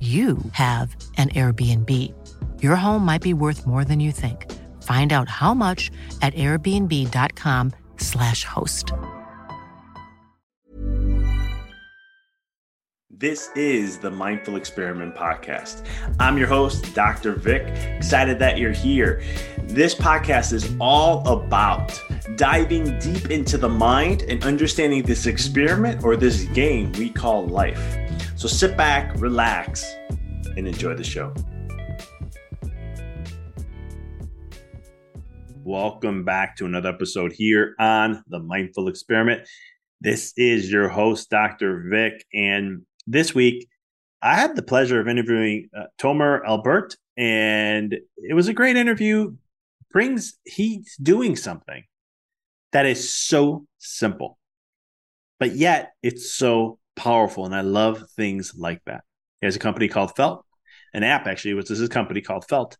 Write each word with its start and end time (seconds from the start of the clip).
you 0.00 0.38
have 0.52 0.94
an 1.16 1.30
Airbnb. 1.30 2.14
Your 2.62 2.76
home 2.76 3.04
might 3.04 3.22
be 3.22 3.34
worth 3.34 3.66
more 3.66 3.84
than 3.84 3.98
you 3.98 4.12
think. 4.12 4.48
Find 4.84 5.12
out 5.12 5.28
how 5.28 5.54
much 5.54 5.90
at 6.22 6.32
airbnb.com/slash 6.34 8.44
host. 8.44 8.92
This 13.10 13.50
is 13.56 13.98
the 13.98 14.12
Mindful 14.12 14.54
Experiment 14.54 15.16
Podcast. 15.16 15.84
I'm 16.20 16.38
your 16.38 16.46
host, 16.46 16.94
Dr. 16.94 17.32
Vic. 17.32 17.66
Excited 17.96 18.38
that 18.38 18.58
you're 18.58 18.70
here. 18.70 19.20
This 19.64 19.92
podcast 19.92 20.52
is 20.52 20.72
all 20.78 21.26
about 21.26 22.00
diving 22.36 22.96
deep 23.00 23.32
into 23.32 23.58
the 23.58 23.68
mind 23.68 24.22
and 24.22 24.44
understanding 24.44 25.02
this 25.02 25.26
experiment 25.26 26.04
or 26.04 26.16
this 26.16 26.44
game 26.44 26.92
we 26.92 27.10
call 27.10 27.48
life. 27.48 27.96
So 28.38 28.46
sit 28.46 28.76
back, 28.76 29.20
relax, 29.20 29.84
and 30.56 30.68
enjoy 30.68 30.94
the 30.94 31.02
show. 31.02 31.34
Welcome 35.64 36.24
back 36.24 36.54
to 36.58 36.64
another 36.64 36.88
episode 36.88 37.32
here 37.32 37.74
on 37.80 38.22
the 38.28 38.38
Mindful 38.38 38.86
Experiment. 38.86 39.48
This 40.00 40.32
is 40.36 40.70
your 40.70 40.88
host, 40.88 41.28
Dr. 41.30 41.88
Vic, 41.90 42.24
and 42.32 42.82
this 43.08 43.34
week 43.34 43.66
I 44.22 44.36
had 44.36 44.54
the 44.54 44.62
pleasure 44.62 45.00
of 45.00 45.08
interviewing 45.08 45.68
uh, 45.76 45.86
Tomer 46.00 46.40
Alpert, 46.46 46.94
and 47.16 47.92
it 48.18 48.34
was 48.34 48.46
a 48.46 48.54
great 48.54 48.76
interview. 48.76 49.34
Brings 49.90 50.38
he's 50.44 50.94
doing 51.02 51.34
something 51.34 51.82
that 52.70 52.86
is 52.86 53.12
so 53.12 53.66
simple, 53.78 54.38
but 55.40 55.56
yet 55.56 55.94
it's 56.04 56.32
so 56.32 56.78
powerful. 56.98 57.46
And 57.46 57.54
I 57.54 57.62
love 57.62 58.04
things 58.16 58.54
like 58.56 58.82
that. 58.86 59.04
He 59.40 59.46
has 59.46 59.56
a 59.56 59.60
company 59.60 59.88
called 59.88 60.16
Felt, 60.16 60.44
an 60.92 61.04
app 61.04 61.26
actually, 61.26 61.54
which 61.54 61.70
is 61.70 61.80
a 61.80 61.88
company 61.88 62.20
called 62.20 62.44
Felt. 62.46 62.76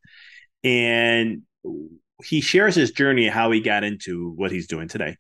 And 0.65 1.43
he 2.23 2.41
shares 2.41 2.75
his 2.75 2.91
journey, 2.91 3.29
how 3.29 3.51
he 3.53 3.61
got 3.61 3.85
into 3.85 4.33
what 4.37 4.51
he's 4.51 4.67
doing 4.67 4.89
today. 4.89 5.17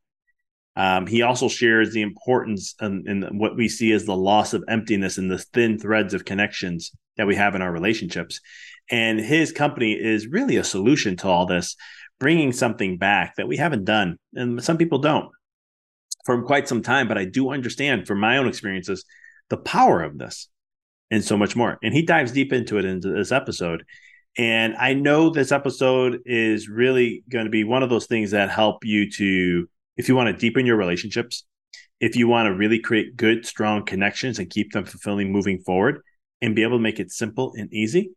Um, 0.74 1.06
he 1.06 1.22
also 1.22 1.48
shares 1.48 1.92
the 1.92 2.02
importance 2.02 2.74
and 2.80 3.40
what 3.40 3.56
we 3.56 3.68
see 3.68 3.92
as 3.92 4.04
the 4.04 4.16
loss 4.16 4.52
of 4.52 4.64
emptiness 4.68 5.18
and 5.18 5.30
the 5.30 5.38
thin 5.38 5.78
threads 5.78 6.14
of 6.14 6.24
connections 6.24 6.92
that 7.16 7.26
we 7.26 7.34
have 7.34 7.54
in 7.54 7.62
our 7.62 7.72
relationships. 7.72 8.40
And 8.90 9.18
his 9.18 9.52
company 9.52 9.92
is 9.92 10.28
really 10.28 10.56
a 10.56 10.64
solution 10.64 11.16
to 11.16 11.28
all 11.28 11.46
this, 11.46 11.76
bringing 12.20 12.52
something 12.52 12.96
back 12.96 13.36
that 13.36 13.48
we 13.48 13.56
haven't 13.56 13.84
done. 13.84 14.18
And 14.34 14.62
some 14.62 14.76
people 14.76 14.98
don't 14.98 15.30
for 16.24 16.42
quite 16.42 16.68
some 16.68 16.82
time, 16.82 17.08
but 17.08 17.18
I 17.18 17.24
do 17.24 17.50
understand 17.50 18.06
from 18.06 18.20
my 18.20 18.36
own 18.36 18.48
experiences 18.48 19.04
the 19.50 19.56
power 19.56 20.02
of 20.02 20.18
this 20.18 20.48
and 21.10 21.24
so 21.24 21.36
much 21.36 21.56
more. 21.56 21.78
And 21.82 21.94
he 21.94 22.02
dives 22.02 22.32
deep 22.32 22.52
into 22.52 22.78
it 22.78 22.84
into 22.84 23.08
this 23.08 23.32
episode. 23.32 23.84
And 24.36 24.76
I 24.76 24.94
know 24.94 25.30
this 25.30 25.52
episode 25.52 26.20
is 26.26 26.68
really 26.68 27.24
going 27.28 27.46
to 27.46 27.50
be 27.50 27.64
one 27.64 27.82
of 27.82 27.90
those 27.90 28.06
things 28.06 28.32
that 28.32 28.50
help 28.50 28.84
you 28.84 29.10
to, 29.12 29.68
if 29.96 30.08
you 30.08 30.14
want 30.14 30.28
to 30.28 30.38
deepen 30.38 30.66
your 30.66 30.76
relationships, 30.76 31.44
if 32.00 32.14
you 32.14 32.28
want 32.28 32.46
to 32.46 32.54
really 32.54 32.78
create 32.78 33.16
good, 33.16 33.46
strong 33.46 33.84
connections 33.84 34.38
and 34.38 34.50
keep 34.50 34.72
them 34.72 34.84
fulfilling 34.84 35.32
moving 35.32 35.60
forward 35.60 36.00
and 36.40 36.54
be 36.54 36.62
able 36.62 36.76
to 36.76 36.82
make 36.82 37.00
it 37.00 37.10
simple 37.10 37.52
and 37.56 37.72
easy, 37.72 38.10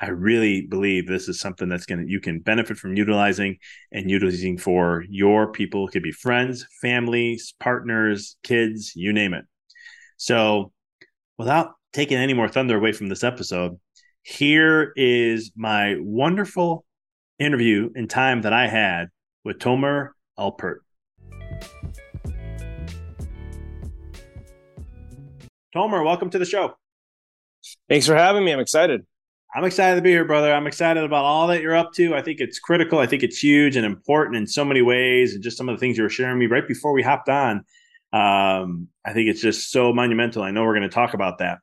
I 0.00 0.10
really 0.10 0.62
believe 0.62 1.08
this 1.08 1.28
is 1.28 1.40
something 1.40 1.68
that's 1.68 1.84
going 1.84 2.00
to 2.00 2.10
you 2.10 2.20
can 2.20 2.38
benefit 2.38 2.78
from 2.78 2.96
utilizing 2.96 3.58
and 3.90 4.08
utilizing 4.08 4.56
for 4.56 5.04
your 5.08 5.50
people. 5.50 5.88
It 5.88 5.90
could 5.90 6.04
be 6.04 6.12
friends, 6.12 6.64
families, 6.80 7.54
partners, 7.58 8.36
kids, 8.44 8.92
you 8.94 9.12
name 9.12 9.34
it. 9.34 9.44
So, 10.16 10.72
without 11.36 11.72
taking 11.92 12.16
any 12.16 12.32
more 12.32 12.48
thunder 12.48 12.76
away 12.76 12.92
from 12.92 13.08
this 13.08 13.24
episode, 13.24 13.80
here 14.22 14.92
is 14.94 15.50
my 15.56 15.96
wonderful 15.98 16.84
interview 17.40 17.90
and 17.96 18.08
time 18.08 18.42
that 18.42 18.52
I 18.52 18.68
had 18.68 19.08
with 19.44 19.58
Tomer 19.58 20.10
Alpert. 20.38 20.78
Tomer, 25.74 26.04
welcome 26.04 26.30
to 26.30 26.38
the 26.38 26.44
show. 26.44 26.76
Thanks 27.88 28.06
for 28.06 28.14
having 28.14 28.44
me. 28.44 28.52
I'm 28.52 28.60
excited. 28.60 29.04
I'm 29.54 29.64
excited 29.64 29.96
to 29.96 30.02
be 30.02 30.10
here, 30.10 30.26
brother. 30.26 30.52
I'm 30.52 30.66
excited 30.66 31.02
about 31.02 31.24
all 31.24 31.46
that 31.46 31.62
you're 31.62 31.76
up 31.76 31.92
to. 31.94 32.14
I 32.14 32.20
think 32.20 32.40
it's 32.40 32.58
critical. 32.58 32.98
I 32.98 33.06
think 33.06 33.22
it's 33.22 33.38
huge 33.38 33.76
and 33.76 33.86
important 33.86 34.36
in 34.36 34.46
so 34.46 34.64
many 34.64 34.82
ways. 34.82 35.34
And 35.34 35.42
just 35.42 35.56
some 35.56 35.68
of 35.68 35.76
the 35.76 35.80
things 35.80 35.96
you 35.96 36.02
were 36.02 36.10
sharing 36.10 36.38
me 36.38 36.46
right 36.46 36.68
before 36.68 36.92
we 36.92 37.02
hopped 37.02 37.30
on. 37.30 37.64
Um, 38.12 38.88
I 39.04 39.12
think 39.14 39.28
it's 39.28 39.40
just 39.40 39.70
so 39.70 39.92
monumental. 39.92 40.42
I 40.42 40.50
know 40.50 40.64
we're 40.64 40.74
going 40.74 40.88
to 40.88 40.94
talk 40.94 41.14
about 41.14 41.38
that. 41.38 41.58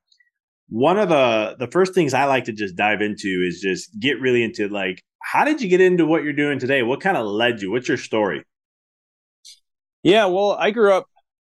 One 0.67 0.97
of 0.97 1.09
the 1.09 1.55
the 1.59 1.67
first 1.67 1.93
things 1.93 2.15
I 2.15 2.25
like 2.25 2.45
to 2.45 2.51
just 2.51 2.75
dive 2.75 3.01
into 3.01 3.45
is 3.47 3.61
just 3.61 3.99
get 3.99 4.19
really 4.19 4.43
into 4.43 4.67
like 4.67 5.03
how 5.21 5.45
did 5.45 5.61
you 5.61 5.67
get 5.67 5.79
into 5.79 6.07
what 6.07 6.23
you're 6.23 6.33
doing 6.33 6.57
today? 6.57 6.81
What 6.81 7.01
kind 7.01 7.17
of 7.17 7.27
led 7.27 7.61
you? 7.61 7.71
What's 7.71 7.87
your 7.87 7.97
story? 7.97 8.43
Yeah, 10.01 10.25
well, 10.25 10.51
I 10.51 10.71
grew 10.71 10.91
up 10.91 11.07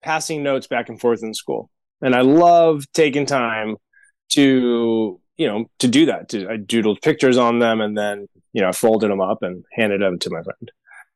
passing 0.03 0.43
notes 0.43 0.67
back 0.67 0.89
and 0.89 1.01
forth 1.01 1.23
in 1.23 1.35
school, 1.35 1.71
and 2.01 2.17
I 2.17 2.23
love 2.23 2.85
taking 2.95 3.27
time 3.27 3.77
to 4.31 5.21
you 5.37 5.47
know, 5.47 5.67
to 5.79 5.89
do 5.89 6.07
that. 6.07 6.29
To, 6.31 6.49
I 6.49 6.57
doodled 6.57 7.03
pictures 7.03 7.37
on 7.37 7.59
them 7.59 7.81
and 7.81 7.97
then, 7.97 8.29
you 8.53 8.63
know, 8.63 8.69
I 8.69 8.73
folded 8.73 9.11
them 9.11 9.21
up 9.21 9.43
and 9.43 9.65
handed 9.73 10.01
them 10.01 10.19
to 10.21 10.31
my 10.31 10.43
friend. 10.43 10.73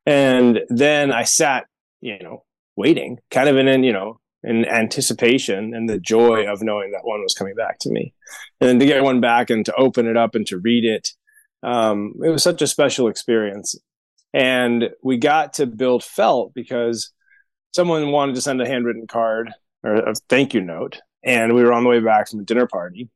And 0.07 0.61
then 0.69 1.13
I 1.13 1.25
sat, 1.25 1.67
you 2.01 2.19
know, 2.23 2.45
waiting, 2.77 3.19
kind 3.31 3.49
of 3.49 3.57
in, 3.57 3.69
in 3.69 3.85
you 3.85 3.93
know, 3.93 4.21
in 4.43 4.65
anticipation 4.67 5.75
and 5.75 5.89
the 5.89 5.99
joy 5.99 6.51
of 6.51 6.63
knowing 6.63 6.93
that 6.93 7.05
one 7.05 7.23
was 7.23 7.35
coming 7.35 7.55
back 7.55 7.79
to 7.81 7.91
me. 7.91 8.15
And 8.61 8.69
then 8.69 8.79
to 8.79 8.87
get 8.87 9.03
one 9.03 9.21
back 9.21 9.51
and 9.51 9.65
to 9.67 9.75
open 9.75 10.07
it 10.07 10.17
up 10.17 10.35
and 10.35 10.47
to 10.47 10.59
read 10.59 10.85
it 10.85 11.11
Um, 11.63 12.15
it 12.25 12.31
was 12.31 12.43
such 12.43 12.63
a 12.63 12.67
special 12.67 13.09
experience. 13.09 13.77
And 14.33 14.91
we 15.03 15.19
got 15.19 15.55
to 15.55 15.67
build 15.67 16.03
felt 16.03 16.55
because 16.55 17.13
someone 17.75 18.13
wanted 18.13 18.35
to 18.37 18.41
send 18.41 18.63
a 18.63 18.67
handwritten 18.67 19.07
card 19.07 19.53
or 19.83 19.95
a 19.95 20.15
thank 20.29 20.55
you 20.55 20.61
note. 20.61 21.01
And 21.23 21.55
we 21.55 21.63
were 21.63 21.73
on 21.73 21.85
the 21.85 21.91
way 21.91 22.01
back 22.01 22.29
from 22.29 22.41
a 22.41 22.45
dinner 22.45 22.67
party. 22.67 23.11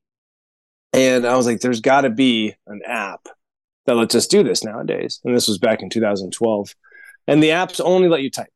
And 0.95 1.27
I 1.27 1.37
was 1.37 1.47
like, 1.47 1.61
there's 1.61 1.81
got 1.81 2.03
to 2.03 2.11
be 2.11 2.55
an 2.69 2.81
app 2.87 3.29
that 3.87 3.97
lets 3.97 4.15
us 4.15 4.29
do 4.29 4.45
this 4.45 4.63
nowadays. 4.63 5.21
And 5.25 5.35
this 5.35 5.49
was 5.49 5.59
back 5.59 5.83
in 5.83 5.91
2012. 5.91 6.75
And 7.27 7.43
the 7.43 7.51
apps 7.51 7.81
only 7.85 8.09
let 8.09 8.23
you 8.23 8.31
type. 8.31 8.53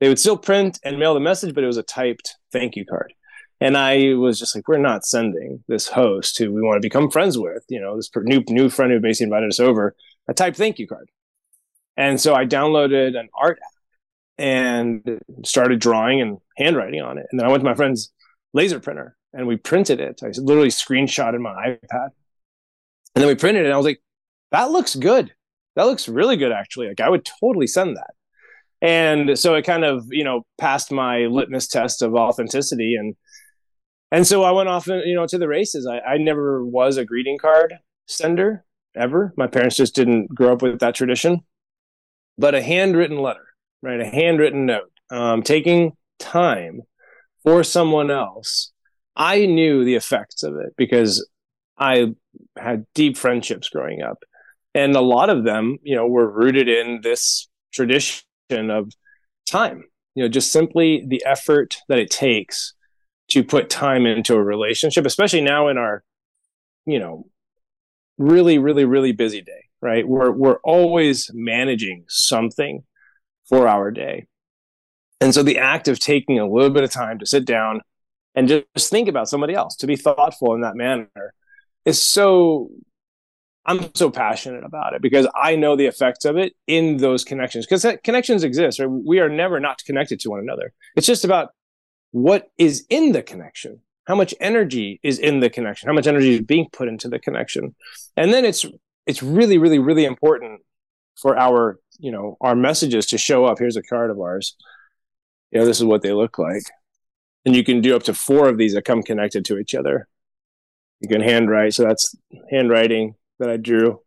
They 0.00 0.08
would 0.08 0.18
still 0.18 0.36
print 0.36 0.80
and 0.82 0.98
mail 0.98 1.14
the 1.14 1.20
message, 1.20 1.54
but 1.54 1.62
it 1.62 1.68
was 1.68 1.76
a 1.76 1.82
typed 1.82 2.36
thank 2.52 2.74
you 2.74 2.86
card. 2.86 3.12
And 3.60 3.76
I 3.76 4.14
was 4.14 4.38
just 4.38 4.56
like, 4.56 4.66
we're 4.66 4.78
not 4.78 5.04
sending 5.04 5.62
this 5.68 5.86
host 5.86 6.38
who 6.38 6.52
we 6.52 6.62
want 6.62 6.82
to 6.82 6.86
become 6.86 7.10
friends 7.10 7.38
with, 7.38 7.64
you 7.68 7.80
know, 7.80 7.96
this 7.96 8.10
new 8.16 8.42
new 8.48 8.68
friend 8.68 8.90
who 8.90 8.98
basically 8.98 9.26
invited 9.26 9.50
us 9.50 9.60
over, 9.60 9.94
a 10.26 10.34
typed 10.34 10.56
thank 10.56 10.78
you 10.78 10.88
card. 10.88 11.08
And 11.96 12.20
so 12.20 12.34
I 12.34 12.46
downloaded 12.46 13.16
an 13.16 13.28
art 13.38 13.58
app 13.62 13.78
and 14.38 15.20
started 15.44 15.78
drawing 15.78 16.20
and 16.20 16.38
handwriting 16.56 17.02
on 17.02 17.18
it. 17.18 17.26
And 17.30 17.38
then 17.38 17.46
I 17.46 17.50
went 17.50 17.60
to 17.60 17.68
my 17.68 17.74
friend's 17.74 18.10
laser 18.52 18.80
printer 18.80 19.16
and 19.32 19.46
we 19.46 19.56
printed 19.56 20.00
it. 20.00 20.20
I 20.22 20.28
literally 20.36 20.68
screenshotted 20.68 21.40
my 21.40 21.52
iPad. 21.52 22.10
And 23.14 23.22
then 23.22 23.28
we 23.28 23.34
printed 23.34 23.62
it. 23.62 23.66
And 23.66 23.74
I 23.74 23.76
was 23.76 23.86
like, 23.86 24.02
that 24.50 24.70
looks 24.70 24.94
good. 24.94 25.32
That 25.76 25.84
looks 25.84 26.08
really 26.08 26.36
good, 26.36 26.52
actually. 26.52 26.88
Like 26.88 27.00
I 27.00 27.08
would 27.08 27.28
totally 27.40 27.66
send 27.66 27.96
that. 27.96 28.14
And 28.82 29.38
so 29.38 29.54
it 29.54 29.64
kind 29.64 29.84
of, 29.84 30.06
you 30.10 30.24
know, 30.24 30.42
passed 30.58 30.90
my 30.90 31.26
litmus 31.26 31.68
test 31.68 32.02
of 32.02 32.14
authenticity. 32.14 32.96
And 32.96 33.14
and 34.10 34.26
so 34.26 34.42
I 34.42 34.50
went 34.50 34.68
off, 34.68 34.86
you 34.86 35.14
know, 35.14 35.26
to 35.26 35.38
the 35.38 35.48
races. 35.48 35.86
I, 35.86 36.00
I 36.00 36.18
never 36.18 36.64
was 36.64 36.98
a 36.98 37.04
greeting 37.04 37.38
card 37.38 37.78
sender 38.06 38.64
ever. 38.94 39.32
My 39.38 39.46
parents 39.46 39.76
just 39.76 39.94
didn't 39.94 40.34
grow 40.34 40.52
up 40.52 40.60
with 40.60 40.80
that 40.80 40.94
tradition. 40.94 41.40
But 42.36 42.54
a 42.54 42.62
handwritten 42.62 43.18
letter, 43.18 43.46
right? 43.82 44.00
A 44.00 44.04
handwritten 44.04 44.66
note, 44.66 44.90
um, 45.10 45.42
taking 45.42 45.92
time 46.18 46.82
for 47.42 47.62
someone 47.62 48.10
else. 48.10 48.71
I 49.16 49.46
knew 49.46 49.84
the 49.84 49.94
effects 49.94 50.42
of 50.42 50.56
it 50.56 50.74
because 50.76 51.26
I 51.78 52.14
had 52.56 52.86
deep 52.94 53.16
friendships 53.16 53.68
growing 53.68 54.02
up. 54.02 54.22
And 54.74 54.96
a 54.96 55.00
lot 55.00 55.28
of 55.28 55.44
them, 55.44 55.78
you 55.82 55.94
know, 55.94 56.06
were 56.06 56.30
rooted 56.30 56.68
in 56.68 57.00
this 57.02 57.48
tradition 57.72 58.24
of 58.50 58.92
time, 59.46 59.84
you 60.14 60.22
know, 60.22 60.28
just 60.28 60.50
simply 60.50 61.04
the 61.06 61.22
effort 61.26 61.78
that 61.88 61.98
it 61.98 62.10
takes 62.10 62.74
to 63.28 63.44
put 63.44 63.68
time 63.68 64.06
into 64.06 64.34
a 64.34 64.42
relationship, 64.42 65.04
especially 65.04 65.42
now 65.42 65.68
in 65.68 65.78
our, 65.78 66.02
you 66.86 66.98
know, 66.98 67.26
really, 68.18 68.58
really, 68.58 68.84
really 68.84 69.12
busy 69.12 69.42
day, 69.42 69.64
right? 69.80 70.06
We're, 70.06 70.30
we're 70.30 70.60
always 70.64 71.30
managing 71.34 72.04
something 72.08 72.84
for 73.46 73.68
our 73.68 73.90
day. 73.90 74.26
And 75.20 75.34
so 75.34 75.42
the 75.42 75.58
act 75.58 75.88
of 75.88 75.98
taking 75.98 76.38
a 76.38 76.48
little 76.48 76.70
bit 76.70 76.84
of 76.84 76.90
time 76.90 77.18
to 77.18 77.26
sit 77.26 77.44
down 77.44 77.80
and 78.34 78.48
just 78.48 78.90
think 78.90 79.08
about 79.08 79.28
somebody 79.28 79.54
else, 79.54 79.76
to 79.76 79.86
be 79.86 79.96
thoughtful 79.96 80.54
in 80.54 80.62
that 80.62 80.76
manner 80.76 81.34
is 81.84 82.02
so 82.02 82.70
I'm 83.64 83.94
so 83.94 84.10
passionate 84.10 84.64
about 84.64 84.94
it 84.94 85.02
because 85.02 85.28
I 85.36 85.54
know 85.54 85.76
the 85.76 85.86
effects 85.86 86.24
of 86.24 86.36
it 86.36 86.54
in 86.66 86.96
those 86.96 87.24
connections 87.24 87.66
because 87.66 87.86
connections 88.02 88.42
exist. 88.42 88.80
Right? 88.80 88.88
We 88.88 89.20
are 89.20 89.28
never 89.28 89.60
not 89.60 89.84
connected 89.84 90.18
to 90.20 90.30
one 90.30 90.40
another. 90.40 90.72
It's 90.96 91.06
just 91.06 91.24
about 91.24 91.50
what 92.12 92.50
is 92.58 92.84
in 92.88 93.12
the 93.12 93.22
connection 93.22 93.80
how 94.04 94.14
much 94.14 94.34
energy 94.40 95.00
is 95.02 95.18
in 95.18 95.40
the 95.40 95.50
connection 95.50 95.88
how 95.88 95.94
much 95.94 96.06
energy 96.06 96.34
is 96.34 96.42
being 96.42 96.68
put 96.72 96.88
into 96.88 97.08
the 97.08 97.18
connection 97.18 97.74
and 98.16 98.32
then 98.32 98.44
it's 98.44 98.64
it's 99.06 99.22
really 99.22 99.58
really 99.58 99.78
really 99.78 100.04
important 100.04 100.60
for 101.16 101.38
our 101.38 101.78
you 101.98 102.10
know 102.10 102.36
our 102.40 102.54
messages 102.54 103.06
to 103.06 103.18
show 103.18 103.44
up 103.44 103.58
here's 103.58 103.76
a 103.76 103.82
card 103.82 104.10
of 104.10 104.20
ours 104.20 104.56
you 105.50 105.58
know 105.58 105.66
this 105.66 105.78
is 105.78 105.84
what 105.84 106.02
they 106.02 106.12
look 106.12 106.38
like 106.38 106.64
and 107.44 107.56
you 107.56 107.64
can 107.64 107.80
do 107.80 107.96
up 107.96 108.02
to 108.04 108.14
four 108.14 108.48
of 108.48 108.58
these 108.58 108.74
that 108.74 108.84
come 108.84 109.02
connected 109.02 109.44
to 109.44 109.58
each 109.58 109.74
other 109.74 110.08
you 111.00 111.08
can 111.08 111.20
handwrite 111.20 111.74
so 111.74 111.82
that's 111.82 112.14
handwriting 112.50 113.14
that 113.38 113.50
i 113.50 113.56
drew 113.56 114.00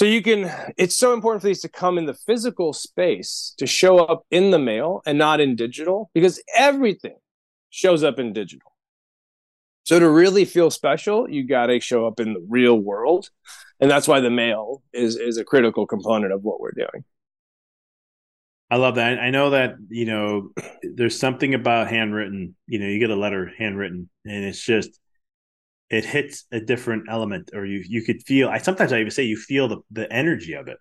so 0.00 0.06
you 0.06 0.22
can, 0.22 0.50
it's 0.78 0.96
so 0.96 1.12
important 1.12 1.42
for 1.42 1.48
these 1.48 1.60
to 1.60 1.68
come 1.68 1.98
in 1.98 2.06
the 2.06 2.14
physical 2.14 2.72
space 2.72 3.52
to 3.58 3.66
show 3.66 3.98
up 3.98 4.24
in 4.30 4.50
the 4.50 4.58
mail 4.58 5.02
and 5.04 5.18
not 5.18 5.42
in 5.42 5.56
digital 5.56 6.10
because 6.14 6.42
everything 6.56 7.16
shows 7.68 8.02
up 8.02 8.18
in 8.18 8.32
digital. 8.32 8.72
So 9.84 9.98
to 9.98 10.08
really 10.08 10.46
feel 10.46 10.70
special, 10.70 11.28
you 11.28 11.46
got 11.46 11.66
to 11.66 11.80
show 11.80 12.06
up 12.06 12.18
in 12.18 12.32
the 12.32 12.42
real 12.48 12.78
world. 12.78 13.28
And 13.78 13.90
that's 13.90 14.08
why 14.08 14.20
the 14.20 14.30
mail 14.30 14.82
is, 14.94 15.16
is 15.16 15.36
a 15.36 15.44
critical 15.44 15.86
component 15.86 16.32
of 16.32 16.44
what 16.44 16.60
we're 16.60 16.72
doing. 16.72 17.04
I 18.70 18.76
love 18.76 18.94
that. 18.96 19.18
I 19.18 19.30
know 19.30 19.50
that, 19.50 19.74
you 19.88 20.06
know, 20.06 20.50
there's 20.82 21.18
something 21.18 21.54
about 21.54 21.88
handwritten, 21.88 22.54
you 22.66 22.78
know, 22.78 22.86
you 22.86 22.98
get 22.98 23.10
a 23.10 23.16
letter 23.16 23.50
handwritten 23.58 24.08
and 24.24 24.44
it's 24.44 24.64
just, 24.64 25.00
it 25.90 26.04
hits 26.04 26.44
a 26.52 26.60
different 26.60 27.06
element 27.08 27.50
or 27.52 27.66
you 27.66 27.84
you 27.86 28.02
could 28.02 28.22
feel 28.22 28.48
I 28.48 28.58
sometimes 28.58 28.92
I 28.92 29.00
even 29.00 29.10
say 29.10 29.24
you 29.24 29.36
feel 29.36 29.68
the, 29.68 29.78
the 29.90 30.10
energy 30.12 30.54
of 30.54 30.68
it 30.68 30.78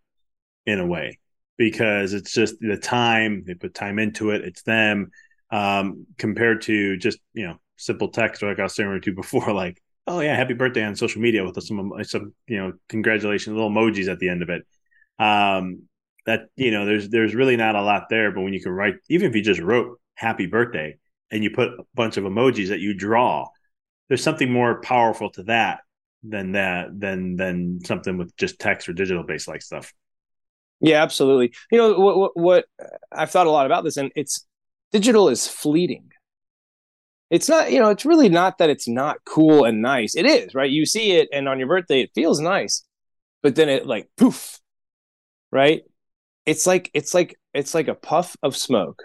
in 0.65 0.79
a 0.79 0.85
way 0.85 1.19
because 1.57 2.13
it's 2.13 2.31
just 2.31 2.55
the 2.61 2.77
time 2.77 3.43
they 3.45 3.55
put 3.55 3.73
time 3.73 3.99
into 3.99 4.31
it 4.31 4.43
it's 4.45 4.61
them 4.63 5.11
um, 5.51 6.05
compared 6.17 6.61
to 6.63 6.97
just 6.97 7.19
you 7.33 7.47
know 7.47 7.55
simple 7.77 8.09
text 8.09 8.43
like 8.43 8.59
I 8.59 8.63
was 8.63 8.75
saying 8.75 9.01
to 9.01 9.13
before 9.15 9.51
like 9.53 9.81
oh 10.07 10.19
yeah 10.19 10.35
happy 10.35 10.53
birthday 10.53 10.83
on 10.83 10.95
social 10.95 11.21
media 11.21 11.43
with 11.43 11.61
some 11.63 11.91
some 12.03 12.33
you 12.47 12.57
know 12.57 12.73
congratulations 12.87 13.55
little 13.55 13.71
emojis 13.71 14.11
at 14.11 14.19
the 14.19 14.29
end 14.29 14.43
of 14.43 14.49
it 14.49 14.65
um, 15.17 15.88
that 16.25 16.41
you 16.55 16.71
know 16.71 16.85
there's 16.85 17.09
there's 17.09 17.35
really 17.35 17.55
not 17.55 17.75
a 17.75 17.81
lot 17.81 18.03
there 18.09 18.31
but 18.31 18.41
when 18.41 18.53
you 18.53 18.61
can 18.61 18.71
write 18.71 18.95
even 19.09 19.29
if 19.29 19.35
you 19.35 19.41
just 19.41 19.61
wrote 19.61 19.99
happy 20.15 20.45
birthday 20.45 20.97
and 21.31 21.43
you 21.43 21.49
put 21.49 21.69
a 21.69 21.83
bunch 21.95 22.17
of 22.17 22.23
emojis 22.23 22.69
that 22.69 22.79
you 22.79 22.93
draw 22.93 23.47
there's 24.09 24.23
something 24.23 24.51
more 24.51 24.81
powerful 24.81 25.29
to 25.31 25.43
that 25.43 25.79
than 26.23 26.51
that 26.53 26.87
than 26.99 27.35
than 27.37 27.79
something 27.85 28.17
with 28.17 28.35
just 28.35 28.59
text 28.59 28.89
or 28.89 28.93
digital 28.93 29.23
based 29.23 29.47
like 29.47 29.61
stuff. 29.61 29.93
Yeah, 30.81 31.01
absolutely. 31.01 31.53
You 31.71 31.77
know 31.77 31.99
what, 31.99 32.17
what, 32.17 32.37
what 32.37 32.65
I've 33.11 33.31
thought 33.31 33.47
a 33.47 33.51
lot 33.51 33.65
about 33.65 33.83
this, 33.83 33.97
and 33.97 34.11
it's 34.15 34.45
digital 34.91 35.29
is 35.29 35.47
fleeting. 35.47 36.09
It's 37.29 37.47
not, 37.47 37.71
you 37.71 37.79
know, 37.79 37.89
it's 37.89 38.05
really 38.05 38.29
not 38.29 38.57
that 38.57 38.71
it's 38.71 38.87
not 38.87 39.17
cool 39.23 39.63
and 39.63 39.81
nice. 39.81 40.15
It 40.15 40.25
is, 40.25 40.55
right? 40.55 40.69
You 40.69 40.85
see 40.85 41.11
it, 41.11 41.29
and 41.31 41.47
on 41.47 41.59
your 41.59 41.67
birthday, 41.67 42.01
it 42.01 42.11
feels 42.15 42.39
nice, 42.39 42.83
but 43.43 43.55
then 43.55 43.69
it 43.69 43.85
like 43.85 44.09
poof, 44.17 44.59
right? 45.51 45.83
It's 46.45 46.65
like 46.65 46.89
it's 46.93 47.13
like 47.13 47.37
it's 47.53 47.73
like 47.73 47.87
a 47.87 47.95
puff 47.95 48.35
of 48.43 48.55
smoke 48.55 49.03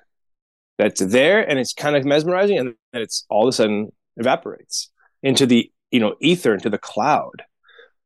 that's 0.78 1.00
there, 1.00 1.48
and 1.48 1.58
it's 1.58 1.72
kind 1.72 1.96
of 1.96 2.04
mesmerizing, 2.04 2.58
and 2.58 2.74
then 2.92 3.02
it's 3.02 3.24
all 3.28 3.44
of 3.44 3.48
a 3.48 3.52
sudden 3.52 3.92
evaporates 4.16 4.90
into 5.22 5.46
the 5.46 5.70
you 5.90 6.00
know 6.00 6.14
ether 6.20 6.54
into 6.54 6.70
the 6.70 6.78
cloud. 6.78 7.42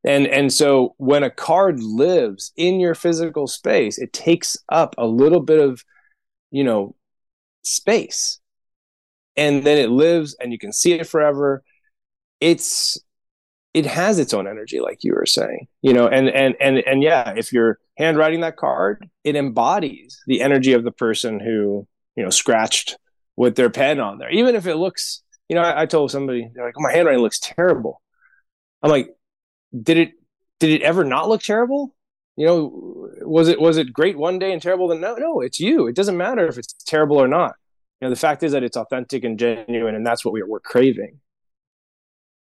And 0.05 0.27
and 0.27 0.51
so 0.51 0.95
when 0.97 1.23
a 1.23 1.29
card 1.29 1.81
lives 1.81 2.53
in 2.55 2.79
your 2.79 2.95
physical 2.95 3.47
space 3.47 3.97
it 3.97 4.13
takes 4.13 4.55
up 4.69 4.95
a 4.97 5.05
little 5.05 5.41
bit 5.41 5.59
of 5.59 5.83
you 6.51 6.63
know 6.63 6.95
space. 7.63 8.39
And 9.35 9.63
then 9.63 9.77
it 9.77 9.89
lives 9.89 10.35
and 10.39 10.51
you 10.51 10.59
can 10.59 10.73
see 10.73 10.93
it 10.93 11.07
forever. 11.07 11.63
It's 12.39 12.97
it 13.73 13.85
has 13.85 14.19
its 14.19 14.33
own 14.33 14.47
energy 14.47 14.79
like 14.79 15.03
you 15.03 15.13
were 15.13 15.25
saying 15.25 15.67
you 15.81 15.93
know 15.93 16.07
and 16.07 16.27
and 16.29 16.55
and 16.59 16.79
and 16.79 17.03
yeah 17.03 17.33
if 17.37 17.53
you're 17.53 17.77
handwriting 17.99 18.41
that 18.41 18.57
card 18.57 19.07
it 19.23 19.35
embodies 19.35 20.19
the 20.25 20.41
energy 20.41 20.73
of 20.73 20.83
the 20.83 20.91
person 20.91 21.39
who 21.39 21.87
you 22.15 22.23
know 22.23 22.31
scratched 22.31 22.97
with 23.35 23.55
their 23.55 23.69
pen 23.69 23.99
on 23.99 24.17
there 24.17 24.31
even 24.31 24.55
if 24.55 24.65
it 24.65 24.75
looks 24.75 25.21
you 25.49 25.55
know, 25.55 25.61
I, 25.61 25.81
I 25.81 25.85
told 25.87 26.11
somebody, 26.11 26.49
they're 26.53 26.65
like, 26.65 26.75
oh, 26.77 26.81
my 26.81 26.93
handwriting 26.93 27.21
looks 27.21 27.39
terrible. 27.39 28.01
I'm 28.81 28.91
like, 28.91 29.09
did 29.77 29.97
it 29.97 30.11
did 30.59 30.69
it 30.69 30.83
ever 30.83 31.03
not 31.03 31.27
look 31.27 31.41
terrible? 31.41 31.95
You 32.37 32.45
know, 32.45 33.09
was 33.23 33.49
it 33.49 33.59
was 33.59 33.77
it 33.77 33.91
great 33.91 34.17
one 34.17 34.39
day 34.39 34.53
and 34.53 34.61
terrible 34.61 34.87
the 34.87 34.95
no? 34.95 35.15
No, 35.15 35.41
it's 35.41 35.59
you. 35.59 35.87
It 35.87 35.95
doesn't 35.95 36.15
matter 36.15 36.47
if 36.47 36.57
it's 36.57 36.73
terrible 36.85 37.17
or 37.17 37.27
not. 37.27 37.55
You 37.99 38.05
know, 38.05 38.09
the 38.11 38.19
fact 38.19 38.43
is 38.43 38.53
that 38.53 38.63
it's 38.63 38.77
authentic 38.77 39.25
and 39.25 39.37
genuine, 39.37 39.95
and 39.95 40.05
that's 40.05 40.23
what 40.23 40.33
we, 40.33 40.41
we're 40.43 40.61
craving. 40.61 41.19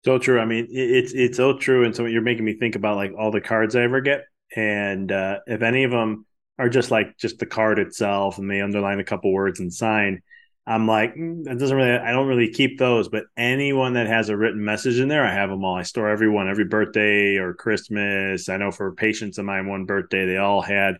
So 0.04 0.18
true. 0.18 0.38
I 0.38 0.44
mean, 0.44 0.68
it's 0.70 1.12
it's 1.12 1.36
so 1.38 1.56
true, 1.56 1.84
and 1.84 1.96
so 1.96 2.04
you're 2.04 2.22
making 2.22 2.44
me 2.44 2.54
think 2.54 2.76
about 2.76 2.96
like 2.96 3.12
all 3.18 3.30
the 3.30 3.40
cards 3.40 3.74
I 3.74 3.82
ever 3.82 4.00
get, 4.00 4.26
and 4.54 5.10
uh, 5.10 5.38
if 5.46 5.62
any 5.62 5.84
of 5.84 5.90
them 5.90 6.26
are 6.58 6.68
just 6.68 6.90
like 6.90 7.16
just 7.18 7.38
the 7.38 7.46
card 7.46 7.78
itself, 7.78 8.38
and 8.38 8.50
they 8.50 8.60
underline 8.60 9.00
a 9.00 9.04
couple 9.04 9.32
words 9.32 9.60
and 9.60 9.72
sign, 9.72 10.22
I'm 10.66 10.86
like, 10.86 11.14
mm, 11.14 11.44
that 11.44 11.58
doesn't 11.58 11.76
really, 11.76 11.90
I 11.90 12.12
don't 12.12 12.28
really 12.28 12.50
keep 12.50 12.78
those, 12.78 13.08
but 13.08 13.24
anyone 13.36 13.94
that 13.94 14.06
has 14.06 14.28
a 14.28 14.36
written 14.36 14.64
message 14.64 15.00
in 15.00 15.08
there, 15.08 15.24
I 15.24 15.32
have 15.32 15.50
them 15.50 15.64
all. 15.64 15.76
I 15.76 15.82
store 15.82 16.08
everyone, 16.08 16.48
every 16.48 16.66
birthday 16.66 17.36
or 17.36 17.54
Christmas. 17.54 18.48
I 18.48 18.58
know 18.58 18.70
for 18.70 18.94
patients 18.94 19.38
of 19.38 19.44
mine, 19.44 19.66
one 19.66 19.86
birthday, 19.86 20.24
they 20.24 20.36
all 20.36 20.62
had, 20.62 20.98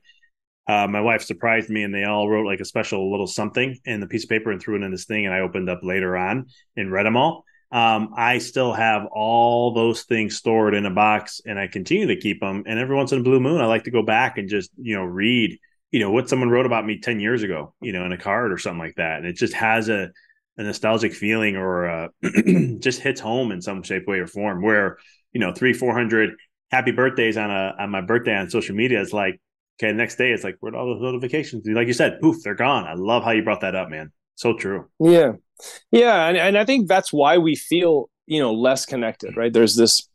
uh, 0.67 0.89
my 0.89 1.01
wife 1.01 1.23
surprised 1.23 1.71
me 1.71 1.85
and 1.85 1.95
they 1.95 2.05
all 2.05 2.29
wrote 2.29 2.47
like 2.47 2.61
a 2.61 2.65
special 2.65 3.11
little 3.11 3.27
something 3.27 3.79
in 3.85 4.01
the 4.01 4.07
piece 4.07 4.25
of 4.25 4.31
paper 4.31 4.51
and 4.51 4.61
threw 4.61 4.77
it 4.77 4.83
in 4.83 4.91
this 4.91 5.07
thing. 5.07 5.27
And 5.27 5.35
I 5.35 5.41
opened 5.41 5.71
up 5.71 5.81
later 5.83 6.17
on 6.17 6.47
and 6.77 6.91
read 6.91 7.07
them 7.07 7.17
all. 7.17 7.45
Um, 7.73 8.13
I 8.15 8.39
still 8.39 8.75
have 8.75 9.07
all 9.11 9.73
those 9.73 10.03
things 10.03 10.37
stored 10.37 10.75
in 10.75 10.85
a 10.85 10.91
box 10.91 11.41
and 11.47 11.59
I 11.59 11.69
continue 11.69 12.07
to 12.09 12.21
keep 12.21 12.41
them. 12.41 12.65
And 12.67 12.79
every 12.79 12.95
once 12.95 13.13
in 13.13 13.21
a 13.21 13.23
blue 13.23 13.41
moon, 13.41 13.63
I 13.63 13.67
like 13.67 13.85
to 13.85 13.91
go 13.91 14.03
back 14.03 14.37
and 14.37 14.47
just, 14.47 14.71
you 14.77 14.95
know, 14.95 15.05
read, 15.05 15.59
you 15.91 15.99
know, 15.99 16.11
what 16.11 16.29
someone 16.29 16.51
wrote 16.51 16.67
about 16.67 16.85
me 16.85 17.01
10 17.01 17.19
years 17.19 17.43
ago, 17.43 17.75
you 17.81 17.93
know, 17.93 18.05
in 18.05 18.13
a 18.13 18.19
card 18.19 18.53
or 18.53 18.59
something 18.59 18.79
like 18.79 18.97
that. 18.97 19.19
And 19.19 19.27
it 19.27 19.37
just 19.37 19.55
has 19.55 19.89
a, 19.89 20.11
a 20.59 20.63
nostalgic 20.63 21.15
feeling 21.15 21.57
or 21.57 21.89
uh, 21.89 22.09
just 22.79 23.01
hits 23.01 23.23
home 23.23 23.51
in 23.51 23.63
some 23.63 23.83
shape, 23.83 24.07
way, 24.07 24.19
or 24.19 24.27
form 24.27 24.63
where, 24.63 24.99
you 25.33 25.41
know, 25.41 25.55
three, 25.55 25.73
400 25.73 26.35
happy 26.71 26.91
birthdays 26.91 27.39
on 27.39 27.51
a, 27.51 27.75
on 27.79 27.89
my 27.89 28.03
birthday 28.03 28.37
on 28.37 28.51
social 28.51 28.77
media 28.77 29.01
is 29.01 29.15
like, 29.15 29.41
okay, 29.83 29.95
next 29.95 30.17
day 30.17 30.31
it's 30.33 30.45
like, 30.45 30.57
where'd 30.61 30.75
all 30.75 30.93
those 30.93 31.01
notifications? 31.01 31.67
Like 31.67 31.87
you 31.87 31.95
said, 31.95 32.21
poof, 32.21 32.43
they're 32.45 32.55
gone. 32.55 32.85
I 32.85 32.93
love 32.95 33.25
how 33.25 33.31
you 33.31 33.43
brought 33.43 33.63
that 33.63 33.75
up, 33.75 33.89
man. 33.89 34.13
So 34.43 34.55
true. 34.55 34.89
Yeah. 34.99 35.35
Yeah. 35.93 36.27
And, 36.27 36.37
and 36.37 36.59
I 36.59 36.65
think 36.65 36.89
that's 36.89 37.13
why 37.13 37.39
we 37.39 37.55
feel, 37.55 38.11
you 38.27 38.41
know, 38.41 38.53
less 38.53 38.85
connected, 38.85 39.37
right? 39.37 39.53
There's 39.53 39.77
this 39.77 40.09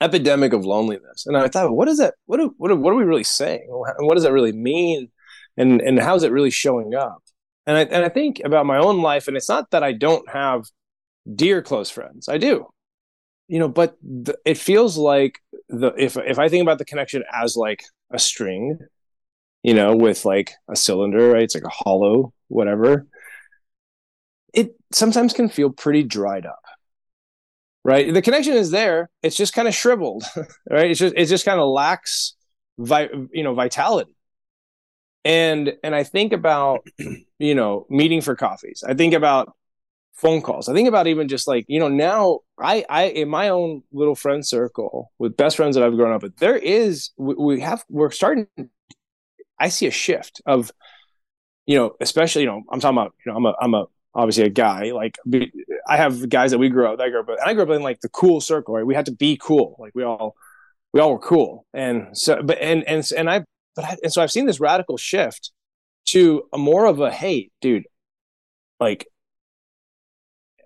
epidemic 0.00 0.52
of 0.52 0.64
loneliness. 0.64 1.26
And 1.26 1.36
I 1.36 1.48
thought, 1.48 1.72
what 1.72 1.88
is 1.88 1.98
that? 1.98 2.14
What, 2.26 2.36
do, 2.36 2.54
what, 2.58 2.70
are, 2.70 2.76
what 2.76 2.92
are 2.92 2.96
we 2.96 3.02
really 3.02 3.24
saying? 3.24 3.66
What 3.68 4.14
does 4.14 4.22
that 4.22 4.30
really 4.30 4.52
mean? 4.52 5.08
And, 5.56 5.80
and 5.80 5.98
how 5.98 6.14
is 6.14 6.22
it 6.22 6.30
really 6.30 6.52
showing 6.52 6.94
up? 6.94 7.24
And 7.66 7.76
I, 7.76 7.80
and 7.80 8.04
I 8.04 8.08
think 8.08 8.40
about 8.44 8.66
my 8.66 8.78
own 8.78 9.02
life, 9.02 9.26
and 9.26 9.36
it's 9.36 9.48
not 9.48 9.72
that 9.72 9.82
I 9.82 9.94
don't 9.94 10.30
have 10.30 10.66
dear 11.34 11.60
close 11.60 11.90
friends. 11.90 12.28
I 12.28 12.38
do, 12.38 12.68
you 13.48 13.58
know, 13.58 13.68
but 13.68 13.96
the, 14.00 14.38
it 14.44 14.58
feels 14.58 14.96
like 14.96 15.40
the, 15.68 15.92
if, 15.98 16.16
if 16.16 16.38
I 16.38 16.48
think 16.48 16.62
about 16.62 16.78
the 16.78 16.84
connection 16.84 17.24
as 17.34 17.56
like 17.56 17.82
a 18.12 18.18
string, 18.20 18.78
you 19.64 19.74
know, 19.74 19.96
with 19.96 20.24
like 20.24 20.52
a 20.70 20.76
cylinder, 20.76 21.32
right? 21.32 21.42
It's 21.42 21.56
like 21.56 21.64
a 21.64 21.68
hollow, 21.68 22.32
whatever 22.46 23.08
sometimes 24.92 25.32
can 25.32 25.48
feel 25.48 25.70
pretty 25.70 26.02
dried 26.02 26.46
up 26.46 26.60
right? 27.84 28.12
The 28.12 28.22
connection 28.22 28.54
is 28.54 28.70
there 28.70 29.10
it's 29.22 29.36
just 29.36 29.54
kind 29.54 29.68
of 29.68 29.74
shriveled 29.74 30.24
right? 30.70 30.90
It's 30.90 31.00
just 31.00 31.14
it 31.16 31.26
just 31.26 31.44
kind 31.44 31.60
of 31.60 31.68
lacks 31.68 32.34
vi- 32.78 33.10
you 33.32 33.42
know 33.42 33.54
vitality. 33.54 34.14
And 35.24 35.74
and 35.84 35.94
i 35.94 36.02
think 36.02 36.32
about 36.32 36.86
you 37.38 37.54
know 37.54 37.86
meeting 37.90 38.20
for 38.20 38.34
coffees. 38.34 38.82
I 38.86 38.94
think 38.94 39.14
about 39.14 39.52
phone 40.14 40.42
calls. 40.42 40.68
I 40.68 40.74
think 40.74 40.88
about 40.88 41.06
even 41.06 41.28
just 41.28 41.46
like 41.48 41.64
you 41.68 41.78
know 41.80 41.88
now 41.88 42.40
i 42.58 42.84
i 42.88 43.04
in 43.04 43.28
my 43.28 43.48
own 43.50 43.82
little 43.92 44.14
friend 44.14 44.46
circle 44.46 45.12
with 45.18 45.36
best 45.36 45.56
friends 45.56 45.76
that 45.76 45.84
i've 45.84 45.96
grown 45.96 46.12
up 46.12 46.22
with 46.22 46.36
there 46.36 46.56
is 46.56 47.10
we, 47.16 47.34
we 47.34 47.60
have 47.60 47.84
we're 47.88 48.10
starting 48.10 48.46
i 49.58 49.68
see 49.68 49.86
a 49.86 49.90
shift 49.90 50.40
of 50.46 50.72
you 51.66 51.76
know 51.76 51.92
especially 52.00 52.42
you 52.42 52.48
know 52.48 52.62
i'm 52.70 52.80
talking 52.80 52.98
about 52.98 53.14
you 53.24 53.32
know 53.32 53.36
i'm 53.36 53.46
a 53.46 53.54
i'm 53.60 53.74
a 53.74 53.86
obviously 54.14 54.44
a 54.44 54.50
guy. 54.50 54.92
Like 54.92 55.16
I 55.88 55.96
have 55.96 56.28
guys 56.28 56.50
that 56.50 56.58
we 56.58 56.68
grew 56.68 56.86
up, 56.86 56.98
that 56.98 57.04
I 57.04 57.10
grew 57.10 57.20
up, 57.20 57.28
and 57.28 57.38
I 57.44 57.54
grew 57.54 57.62
up 57.62 57.70
in 57.70 57.82
like 57.82 58.00
the 58.00 58.08
cool 58.08 58.40
circle. 58.40 58.74
Right, 58.74 58.86
we 58.86 58.94
had 58.94 59.06
to 59.06 59.12
be 59.12 59.36
cool. 59.40 59.76
Like 59.78 59.92
we 59.94 60.02
all, 60.02 60.34
we 60.92 61.00
all 61.00 61.12
were 61.12 61.18
cool. 61.18 61.66
And 61.72 62.16
so, 62.16 62.42
but 62.42 62.58
and 62.60 62.84
and 62.84 63.04
and 63.16 63.30
I, 63.30 63.44
but 63.74 63.84
I, 63.84 63.96
and 64.02 64.12
so 64.12 64.22
I've 64.22 64.32
seen 64.32 64.46
this 64.46 64.60
radical 64.60 64.96
shift 64.96 65.52
to 66.06 66.44
a 66.52 66.58
more 66.58 66.86
of 66.86 67.00
a 67.00 67.10
hey, 67.10 67.50
dude, 67.60 67.84
like 68.78 69.06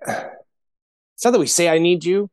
it's 0.06 1.24
not 1.24 1.32
that 1.32 1.40
we 1.40 1.46
say 1.46 1.68
I 1.68 1.78
need 1.78 2.04
you, 2.04 2.30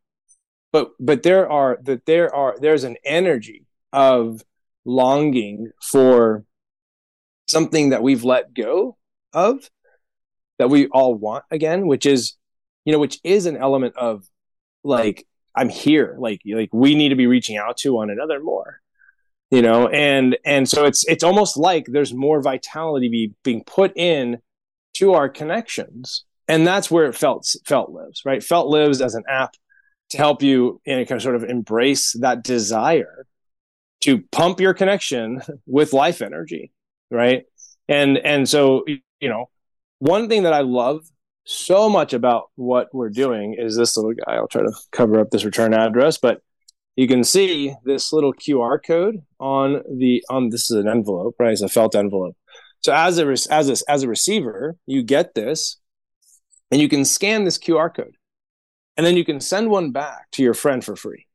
but 0.71 0.91
but 0.99 1.23
there 1.23 1.49
are 1.49 1.79
that 1.83 2.05
there 2.05 2.33
are 2.33 2.55
there's 2.59 2.83
an 2.83 2.97
energy 3.03 3.65
of 3.93 4.43
longing 4.85 5.71
for 5.81 6.45
something 7.47 7.89
that 7.89 8.01
we've 8.01 8.23
let 8.23 8.53
go 8.53 8.97
of 9.33 9.69
that 10.61 10.69
we 10.69 10.87
all 10.87 11.15
want 11.15 11.43
again, 11.49 11.87
which 11.87 12.05
is, 12.05 12.35
you 12.85 12.93
know, 12.93 12.99
which 12.99 13.19
is 13.23 13.47
an 13.47 13.57
element 13.57 13.95
of 13.97 14.23
like, 14.83 15.27
I'm 15.55 15.69
here. 15.69 16.15
Like, 16.19 16.41
like 16.45 16.69
we 16.71 16.93
need 16.93 17.09
to 17.09 17.15
be 17.15 17.25
reaching 17.25 17.57
out 17.57 17.77
to 17.77 17.93
one 17.93 18.11
another 18.11 18.39
more, 18.39 18.79
you 19.49 19.63
know, 19.63 19.87
and, 19.87 20.37
and 20.45 20.69
so 20.69 20.85
it's, 20.85 21.03
it's 21.07 21.23
almost 21.23 21.57
like 21.57 21.85
there's 21.87 22.13
more 22.13 22.41
vitality 22.41 23.09
be, 23.09 23.33
being 23.43 23.63
put 23.63 23.91
in 23.97 24.37
to 24.93 25.13
our 25.13 25.29
connections. 25.29 26.25
And 26.47 26.67
that's 26.67 26.91
where 26.91 27.05
it 27.05 27.15
felt, 27.15 27.47
felt 27.65 27.89
lives, 27.89 28.21
right? 28.23 28.43
Felt 28.43 28.67
lives 28.67 29.01
as 29.01 29.15
an 29.15 29.23
app 29.27 29.55
to 30.11 30.17
help 30.17 30.43
you 30.43 30.79
and 30.85 31.07
kind 31.07 31.17
of 31.17 31.23
sort 31.23 31.35
of 31.35 31.43
embrace 31.43 32.13
that 32.19 32.43
desire 32.43 33.25
to 34.01 34.21
pump 34.31 34.59
your 34.59 34.75
connection 34.75 35.41
with 35.65 35.91
life 35.91 36.21
energy 36.21 36.71
right 37.09 37.45
and 37.87 38.17
and 38.17 38.47
so 38.47 38.85
you 38.87 39.29
know 39.29 39.49
one 40.01 40.27
thing 40.27 40.43
that 40.43 40.53
I 40.53 40.61
love 40.61 41.07
so 41.45 41.87
much 41.87 42.11
about 42.11 42.49
what 42.55 42.89
we're 42.91 43.09
doing 43.11 43.55
is 43.57 43.77
this 43.77 43.95
little 43.95 44.13
guy. 44.13 44.33
I'll 44.33 44.47
try 44.47 44.63
to 44.63 44.73
cover 44.91 45.19
up 45.19 45.29
this 45.29 45.45
return 45.45 45.75
address, 45.75 46.17
but 46.17 46.41
you 46.95 47.07
can 47.07 47.23
see 47.23 47.75
this 47.85 48.11
little 48.11 48.33
QR 48.33 48.83
code 48.83 49.21
on 49.39 49.83
the 49.95 50.23
on 50.27 50.49
this 50.49 50.71
is 50.71 50.77
an 50.77 50.87
envelope, 50.87 51.35
right? 51.37 51.51
It's 51.51 51.61
a 51.61 51.69
felt 51.69 51.95
envelope. 51.95 52.35
So 52.79 52.91
as 52.91 53.19
a 53.19 53.27
as 53.53 53.69
a 53.69 53.91
as 53.91 54.01
a 54.01 54.07
receiver, 54.07 54.75
you 54.87 55.03
get 55.03 55.35
this, 55.35 55.77
and 56.71 56.81
you 56.81 56.89
can 56.89 57.05
scan 57.05 57.43
this 57.43 57.59
QR 57.59 57.93
code, 57.93 58.15
and 58.97 59.05
then 59.05 59.15
you 59.15 59.23
can 59.23 59.39
send 59.39 59.69
one 59.69 59.91
back 59.91 60.31
to 60.31 60.41
your 60.41 60.55
friend 60.55 60.83
for 60.83 60.95
free. 60.95 61.27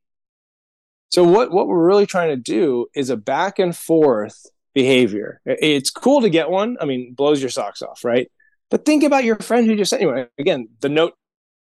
So 1.07 1.23
what 1.23 1.51
what 1.51 1.67
we're 1.67 1.87
really 1.87 2.05
trying 2.05 2.29
to 2.29 2.41
do 2.41 2.87
is 2.93 3.09
a 3.09 3.15
back 3.15 3.59
and 3.59 3.73
forth 3.73 4.45
behavior. 4.73 5.39
It's 5.45 5.89
cool 5.89 6.19
to 6.19 6.29
get 6.29 6.49
one. 6.49 6.75
I 6.81 6.85
mean, 6.85 7.13
blows 7.13 7.41
your 7.41 7.49
socks 7.49 7.81
off, 7.81 8.03
right? 8.03 8.29
But 8.69 8.85
think 8.85 9.03
about 9.03 9.23
your 9.23 9.37
friend 9.37 9.65
who 9.65 9.75
just 9.75 9.93
anyway. 9.93 10.27
Again, 10.37 10.69
the 10.81 10.89
note 10.89 11.13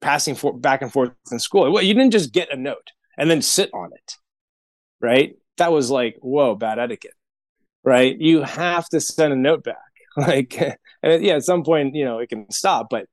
passing 0.02 0.36
for, 0.36 0.54
back 0.58 0.82
and 0.82 0.92
forth 0.92 1.12
in 1.32 1.40
school. 1.40 1.72
Well, 1.72 1.84
you 1.84 1.94
didn't 1.94 2.12
just 2.12 2.34
get 2.34 2.52
a 2.52 2.58
note 2.58 2.92
and 3.18 3.30
then 3.30 3.42
sit 3.42 3.70
on 3.74 3.90
it, 3.94 4.18
right? 5.02 5.36
That 5.58 5.72
was 5.72 5.90
like, 5.90 6.18
whoa, 6.22 6.56
bad 6.56 6.80
etiquette, 6.80 7.14
right? 7.84 8.16
You 8.20 8.42
have 8.44 8.88
to 8.90 9.00
send 9.00 9.34
a 9.34 9.38
note 9.38 9.64
back. 9.64 9.78
Like, 10.16 10.62
and 11.02 11.24
yeah, 11.24 11.38
at 11.38 11.44
some 11.44 11.64
point, 11.64 11.96
you 11.96 12.06
know, 12.06 12.20
it 12.20 12.30
can 12.30 12.52
stop, 12.52 12.86
but 12.92 13.08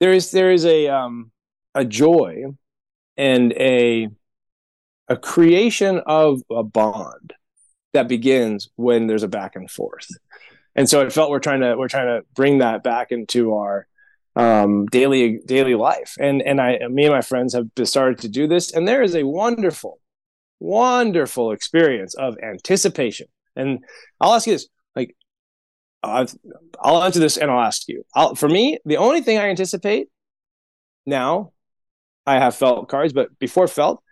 there 0.00 0.12
is 0.12 0.32
there 0.32 0.50
is 0.50 0.64
a 0.66 0.88
um 0.88 1.30
a 1.76 1.84
joy 1.84 2.42
and 3.16 3.52
a 3.52 4.08
a 5.08 5.16
creation 5.16 6.02
of 6.06 6.42
a 6.50 6.64
bond 6.64 7.34
that 7.92 8.08
begins 8.08 8.68
when 8.74 9.06
there's 9.06 9.22
a 9.22 9.28
back 9.28 9.54
and 9.54 9.70
forth 9.70 10.08
and 10.76 10.88
so 10.88 11.00
it 11.00 11.12
felt 11.12 11.30
we're 11.30 11.38
trying 11.38 11.60
to 11.60 11.76
we're 11.76 11.88
trying 11.88 12.06
to 12.06 12.26
bring 12.34 12.58
that 12.58 12.82
back 12.82 13.12
into 13.12 13.54
our 13.54 13.86
um, 14.36 14.86
daily 14.86 15.40
daily 15.46 15.74
life. 15.74 16.16
And 16.18 16.42
and 16.42 16.60
I 16.60 16.78
me 16.88 17.04
and 17.04 17.14
my 17.14 17.20
friends 17.20 17.54
have 17.54 17.68
started 17.84 18.18
to 18.20 18.28
do 18.28 18.46
this, 18.46 18.72
and 18.72 18.86
there 18.86 19.02
is 19.02 19.14
a 19.14 19.24
wonderful, 19.24 20.00
wonderful 20.60 21.52
experience 21.52 22.14
of 22.14 22.36
anticipation. 22.42 23.28
And 23.56 23.84
I'll 24.20 24.34
ask 24.34 24.46
you 24.46 24.54
this: 24.54 24.68
like, 24.96 25.16
I'll, 26.02 26.26
I'll 26.80 27.02
answer 27.04 27.20
this, 27.20 27.36
and 27.36 27.50
I'll 27.50 27.64
ask 27.64 27.88
you. 27.88 28.04
I'll, 28.14 28.34
for 28.34 28.48
me, 28.48 28.78
the 28.84 28.96
only 28.96 29.20
thing 29.20 29.38
I 29.38 29.48
anticipate 29.48 30.08
now, 31.06 31.52
I 32.26 32.34
have 32.34 32.56
felt 32.56 32.88
cards, 32.88 33.12
but 33.12 33.38
before 33.38 33.68
felt 33.68 34.02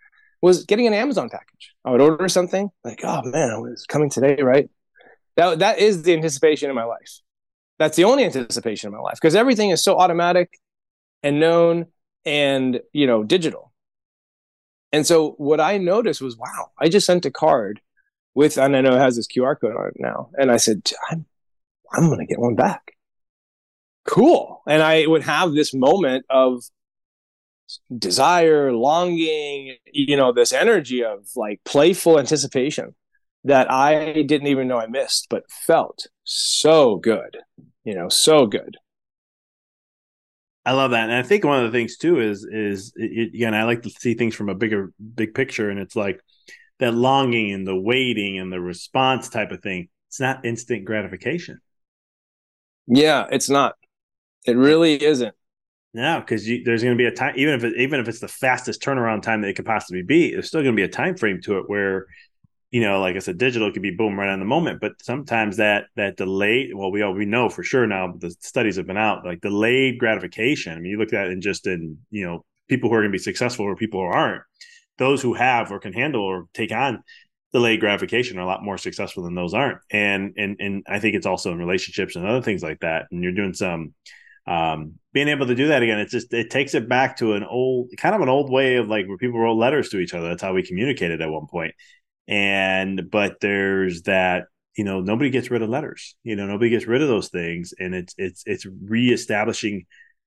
was 0.41 0.65
getting 0.65 0.87
an 0.87 0.93
Amazon 0.93 1.29
package. 1.29 1.73
I 1.85 1.91
would 1.91 2.01
order 2.01 2.27
something 2.27 2.69
like, 2.83 2.99
oh 3.03 3.21
man, 3.23 3.63
it's 3.71 3.85
coming 3.85 4.09
today, 4.09 4.41
right? 4.41 4.69
That 5.35 5.59
that 5.59 5.79
is 5.79 6.03
the 6.03 6.13
anticipation 6.13 6.69
in 6.69 6.75
my 6.75 6.83
life. 6.83 7.19
That's 7.79 7.97
the 7.97 8.03
only 8.03 8.23
anticipation 8.25 8.89
in 8.89 8.93
my 8.93 9.01
life 9.01 9.15
because 9.15 9.35
everything 9.35 9.71
is 9.71 9.83
so 9.83 9.97
automatic 9.97 10.59
and 11.23 11.39
known 11.39 11.87
and 12.25 12.81
you 12.93 13.07
know 13.07 13.23
digital. 13.23 13.73
And 14.93 15.07
so 15.07 15.31
what 15.39 15.59
I 15.59 15.79
noticed 15.79 16.21
was, 16.21 16.37
wow, 16.37 16.69
I 16.79 16.87
just 16.87 17.07
sent 17.07 17.25
a 17.25 17.31
card 17.31 17.81
with, 18.35 18.57
and 18.57 18.75
I 18.75 18.81
know 18.81 18.95
it 18.95 18.99
has 18.99 19.15
this 19.15 19.27
QR 19.27 19.59
code 19.59 19.75
on 19.75 19.87
it 19.87 19.95
now. 19.97 20.29
And 20.37 20.51
I 20.51 20.57
said, 20.57 20.87
I'm, 21.09 21.25
I'm 21.91 22.07
going 22.07 22.19
to 22.19 22.25
get 22.27 22.39
one 22.39 22.55
back. 22.55 22.93
Cool. 24.05 24.61
And 24.67 24.83
I 24.83 25.07
would 25.07 25.23
have 25.23 25.53
this 25.53 25.73
moment 25.73 26.25
of 26.29 26.63
desire, 27.97 28.71
longing, 28.71 29.77
you 29.91 30.15
know, 30.15 30.31
this 30.31 30.53
energy 30.53 31.03
of 31.03 31.27
like 31.35 31.61
playful 31.63 32.19
anticipation 32.19 32.93
that 33.45 33.71
I 33.71 34.23
didn't 34.23 34.47
even 34.47 34.67
know 34.67 34.79
I 34.79 34.87
missed, 34.87 35.27
but 35.29 35.49
felt 35.49 36.07
so 36.23 36.97
good, 36.97 37.37
you 37.83 37.93
know, 37.93 38.09
so 38.09 38.45
good. 38.45 38.77
I 40.65 40.71
love 40.71 40.91
that, 40.91 41.09
and 41.09 41.13
I 41.13 41.23
think 41.23 41.43
one 41.43 41.63
of 41.63 41.69
the 41.69 41.77
things 41.77 41.97
too 41.97 42.21
is 42.21 42.47
is 42.49 42.93
it, 42.95 43.33
again 43.33 43.53
I 43.53 43.63
like 43.63 43.81
to 43.81 43.89
see 43.89 44.13
things 44.13 44.33
from 44.33 44.47
a 44.47 44.55
bigger 44.55 44.93
big 45.15 45.33
picture, 45.33 45.69
and 45.69 45.79
it's 45.79 45.95
like 45.95 46.21
that 46.79 46.93
longing 46.93 47.51
and 47.51 47.67
the 47.67 47.75
waiting 47.75 48.39
and 48.39 48.51
the 48.51 48.61
response 48.61 49.27
type 49.27 49.51
of 49.51 49.61
thing. 49.61 49.89
It's 50.07 50.21
not 50.21 50.45
instant 50.45 50.85
gratification. 50.85 51.59
Yeah, 52.87 53.25
it's 53.31 53.49
not. 53.49 53.75
It 54.45 54.57
really 54.57 55.01
isn't. 55.01 55.35
No, 55.93 56.19
because 56.19 56.45
there's 56.45 56.81
going 56.81 56.97
to 56.97 57.01
be 57.01 57.05
a 57.05 57.11
time, 57.11 57.35
even 57.37 57.53
if 57.53 57.63
it, 57.63 57.77
even 57.77 57.99
if 57.99 58.07
it's 58.07 58.19
the 58.19 58.27
fastest 58.27 58.81
turnaround 58.81 59.21
time 59.21 59.41
that 59.41 59.49
it 59.49 59.55
could 59.55 59.65
possibly 59.65 60.01
be, 60.01 60.31
there's 60.31 60.47
still 60.47 60.61
going 60.61 60.75
to 60.75 60.79
be 60.79 60.83
a 60.83 60.87
time 60.87 61.15
frame 61.15 61.39
to 61.43 61.59
it 61.59 61.69
where 61.69 62.07
you 62.73 62.81
know, 62.81 62.99
like 62.99 63.15
I 63.15 63.19
said, 63.19 63.37
digital 63.37 63.71
could 63.71 63.83
be 63.83 63.91
boom 63.91 64.19
right 64.19 64.29
on 64.29 64.39
the 64.39 64.45
moment, 64.45 64.81
but 64.81 64.93
sometimes 64.99 65.57
that 65.57 65.85
that 65.95 66.17
delayed. 66.17 66.73
Well, 66.73 66.91
we 66.91 67.03
all 67.03 67.13
we 67.13 67.25
know 67.25 67.47
for 67.47 67.61
sure 67.61 67.85
now. 67.85 68.15
The 68.17 68.31
studies 68.39 68.77
have 68.77 68.87
been 68.87 68.97
out 68.97 69.23
like 69.23 69.41
delayed 69.41 69.99
gratification. 69.99 70.73
I 70.73 70.79
mean, 70.79 70.91
you 70.91 70.97
look 70.97 71.13
at 71.13 71.27
it 71.27 71.33
in 71.33 71.39
just 71.39 71.67
in 71.67 71.99
you 72.09 72.25
know 72.25 72.43
people 72.67 72.89
who 72.89 72.95
are 72.95 73.01
going 73.01 73.11
to 73.11 73.15
be 73.15 73.21
successful 73.21 73.65
or 73.65 73.75
people 73.75 73.99
who 73.99 74.07
aren't. 74.07 74.41
Those 74.97 75.21
who 75.21 75.35
have 75.35 75.71
or 75.71 75.79
can 75.79 75.93
handle 75.93 76.23
or 76.23 76.45
take 76.55 76.71
on 76.71 77.03
delayed 77.51 77.79
gratification 77.79 78.39
are 78.39 78.41
a 78.41 78.47
lot 78.47 78.63
more 78.63 78.79
successful 78.79 79.21
than 79.21 79.35
those 79.35 79.53
aren't. 79.53 79.77
And 79.91 80.33
and 80.37 80.55
and 80.59 80.83
I 80.87 80.99
think 80.99 81.15
it's 81.15 81.27
also 81.27 81.51
in 81.51 81.59
relationships 81.59 82.15
and 82.15 82.25
other 82.25 82.41
things 82.41 82.63
like 82.63 82.79
that. 82.79 83.05
And 83.11 83.21
you're 83.21 83.33
doing 83.33 83.53
some 83.53 83.93
um, 84.47 84.95
being 85.13 85.27
able 85.27 85.45
to 85.45 85.55
do 85.55 85.67
that 85.67 85.83
again, 85.83 85.99
it 85.99 86.09
just 86.09 86.33
it 86.33 86.49
takes 86.49 86.73
it 86.73 86.89
back 86.89 87.17
to 87.17 87.33
an 87.33 87.43
old 87.43 87.91
kind 87.97 88.15
of 88.15 88.21
an 88.21 88.29
old 88.29 88.51
way 88.51 88.77
of 88.77 88.87
like 88.87 89.07
where 89.07 89.17
people 89.19 89.39
wrote 89.39 89.57
letters 89.57 89.89
to 89.89 89.99
each 89.99 90.15
other. 90.15 90.29
That's 90.29 90.41
how 90.41 90.53
we 90.53 90.63
communicated 90.63 91.21
at 91.21 91.29
one 91.29 91.45
point. 91.45 91.75
And 92.27 93.09
but 93.11 93.39
there's 93.41 94.03
that 94.03 94.45
you 94.77 94.83
know 94.83 95.01
nobody 95.01 95.29
gets 95.29 95.51
rid 95.51 95.61
of 95.61 95.69
letters. 95.69 96.15
You 96.23 96.35
know 96.35 96.47
nobody 96.47 96.69
gets 96.69 96.87
rid 96.87 97.01
of 97.01 97.07
those 97.07 97.29
things, 97.29 97.73
and 97.77 97.93
it's 97.93 98.13
it's 98.17 98.43
it's 98.45 98.65
reestablishing 98.65 99.85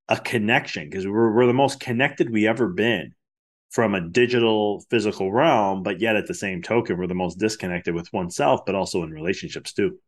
a 0.09 0.17
connection 0.17 0.89
because 0.89 1.07
we're 1.07 1.31
we're 1.33 1.47
the 1.47 1.53
most 1.53 1.79
connected 1.79 2.31
we 2.31 2.47
ever 2.47 2.67
been 2.67 3.13
from 3.69 3.95
a 3.95 4.01
digital 4.01 4.83
physical 4.89 5.31
realm, 5.31 5.83
but 5.83 5.99
yet 5.99 6.15
at 6.15 6.27
the 6.27 6.33
same 6.33 6.61
token, 6.61 6.97
we're 6.97 7.07
the 7.07 7.13
most 7.13 7.37
disconnected 7.37 7.93
with 7.93 8.11
oneself, 8.13 8.61
but 8.65 8.75
also 8.75 9.03
in 9.03 9.11
relationships 9.11 9.73
too. 9.73 9.99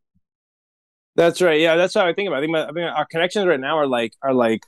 That's 1.15 1.41
right. 1.41 1.59
Yeah, 1.59 1.75
that's 1.75 1.93
how 1.93 2.05
I 2.05 2.13
think 2.13 2.27
about. 2.27 2.43
It. 2.43 2.49
I 2.49 2.63
think, 2.63 2.69
I 2.69 2.71
think 2.71 2.97
our 2.97 3.05
connections 3.05 3.45
right 3.45 3.59
now 3.59 3.77
are 3.77 3.87
like 3.87 4.13
are 4.21 4.33
like 4.33 4.63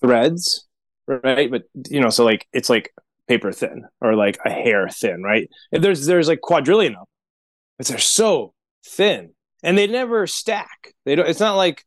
threads, 0.00 0.66
right? 1.06 1.50
But 1.50 1.64
you 1.88 2.00
know, 2.00 2.10
so 2.10 2.24
like 2.24 2.46
it's 2.52 2.68
like 2.68 2.92
paper 3.28 3.52
thin 3.52 3.84
or 4.00 4.14
like 4.14 4.38
a 4.44 4.50
hair 4.50 4.88
thin, 4.88 5.22
right? 5.22 5.48
If 5.70 5.82
there's 5.82 6.06
there's 6.06 6.28
like 6.28 6.40
quadrillion 6.40 6.94
of 6.94 7.00
them, 7.00 7.06
but 7.76 7.86
they're 7.86 7.98
so 7.98 8.54
thin 8.86 9.30
and 9.62 9.76
they 9.76 9.86
never 9.86 10.26
stack. 10.26 10.94
They 11.04 11.14
don't. 11.14 11.28
It's 11.28 11.40
not 11.40 11.56
like 11.56 11.84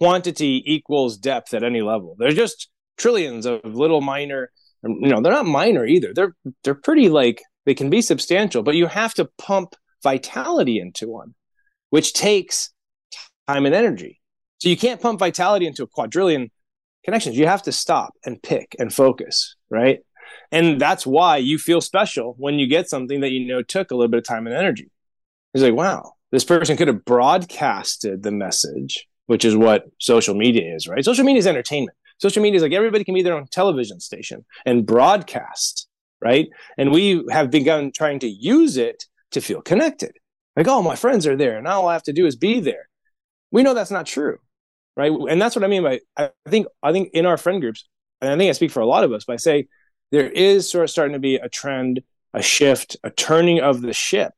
quantity 0.00 0.62
equals 0.66 1.18
depth 1.18 1.54
at 1.54 1.62
any 1.62 1.82
level. 1.82 2.16
They're 2.18 2.32
just 2.32 2.68
trillions 2.96 3.46
of 3.46 3.60
little 3.64 4.00
minor. 4.00 4.50
Um, 4.84 4.98
you 5.00 5.08
know, 5.08 5.20
they're 5.20 5.32
not 5.32 5.46
minor 5.46 5.86
either. 5.86 6.12
They're 6.14 6.34
they're 6.64 6.74
pretty 6.74 7.08
like 7.08 7.42
they 7.66 7.74
can 7.74 7.90
be 7.90 8.02
substantial, 8.02 8.62
but 8.62 8.74
you 8.74 8.86
have 8.86 9.14
to 9.14 9.28
pump 9.38 9.74
vitality 10.02 10.80
into 10.80 11.08
one, 11.08 11.34
which 11.90 12.12
takes 12.14 12.70
time 13.46 13.66
and 13.66 13.74
energy. 13.74 14.20
So 14.58 14.68
you 14.68 14.76
can't 14.76 15.00
pump 15.00 15.18
vitality 15.18 15.66
into 15.66 15.82
a 15.82 15.86
quadrillion 15.86 16.50
connections. 17.04 17.36
You 17.36 17.46
have 17.46 17.62
to 17.62 17.72
stop 17.72 18.12
and 18.24 18.42
pick 18.42 18.76
and 18.78 18.92
focus, 18.92 19.56
right? 19.70 20.00
And 20.52 20.80
that's 20.80 21.06
why 21.06 21.36
you 21.38 21.58
feel 21.58 21.80
special 21.80 22.34
when 22.38 22.58
you 22.58 22.66
get 22.66 22.88
something 22.88 23.20
that 23.20 23.30
you 23.30 23.46
know 23.46 23.62
took 23.62 23.90
a 23.90 23.94
little 23.94 24.10
bit 24.10 24.18
of 24.18 24.24
time 24.24 24.46
and 24.46 24.56
energy. 24.56 24.90
It's 25.54 25.62
like, 25.62 25.74
wow, 25.74 26.12
this 26.30 26.44
person 26.44 26.76
could 26.76 26.88
have 26.88 27.04
broadcasted 27.04 28.22
the 28.22 28.30
message, 28.30 29.06
which 29.26 29.44
is 29.44 29.56
what 29.56 29.84
social 29.98 30.34
media 30.34 30.74
is, 30.74 30.86
right? 30.86 31.04
Social 31.04 31.24
media 31.24 31.40
is 31.40 31.46
entertainment. 31.46 31.96
Social 32.18 32.42
media 32.42 32.56
is 32.56 32.62
like 32.62 32.72
everybody 32.72 33.04
can 33.04 33.14
be 33.14 33.22
their 33.22 33.34
own 33.34 33.46
television 33.50 33.98
station 33.98 34.44
and 34.66 34.86
broadcast, 34.86 35.88
right? 36.20 36.48
And 36.76 36.92
we 36.92 37.24
have 37.30 37.50
begun 37.50 37.92
trying 37.92 38.18
to 38.20 38.28
use 38.28 38.76
it 38.76 39.04
to 39.32 39.40
feel 39.40 39.62
connected. 39.62 40.12
Like, 40.56 40.68
oh, 40.68 40.82
my 40.82 40.96
friends 40.96 41.26
are 41.26 41.36
there, 41.36 41.56
and 41.56 41.66
all 41.66 41.88
I 41.88 41.94
have 41.94 42.02
to 42.04 42.12
do 42.12 42.26
is 42.26 42.36
be 42.36 42.60
there. 42.60 42.88
We 43.50 43.62
know 43.62 43.72
that's 43.72 43.90
not 43.90 44.06
true, 44.06 44.38
right? 44.96 45.10
And 45.10 45.40
that's 45.40 45.56
what 45.56 45.64
I 45.64 45.68
mean 45.68 45.82
by 45.82 46.00
I 46.16 46.30
think 46.48 46.66
I 46.82 46.92
think 46.92 47.10
in 47.14 47.26
our 47.26 47.36
friend 47.36 47.60
groups, 47.60 47.88
and 48.20 48.30
I 48.30 48.36
think 48.36 48.50
I 48.50 48.52
speak 48.52 48.70
for 48.70 48.80
a 48.80 48.86
lot 48.86 49.04
of 49.04 49.12
us 49.12 49.24
by 49.24 49.36
say 49.36 49.68
there 50.10 50.28
is 50.28 50.68
sort 50.68 50.84
of 50.84 50.90
starting 50.90 51.12
to 51.14 51.18
be 51.18 51.36
a 51.36 51.48
trend, 51.48 52.02
a 52.34 52.42
shift, 52.42 52.96
a 53.02 53.10
turning 53.10 53.60
of 53.60 53.82
the 53.82 53.92
ship 53.92 54.32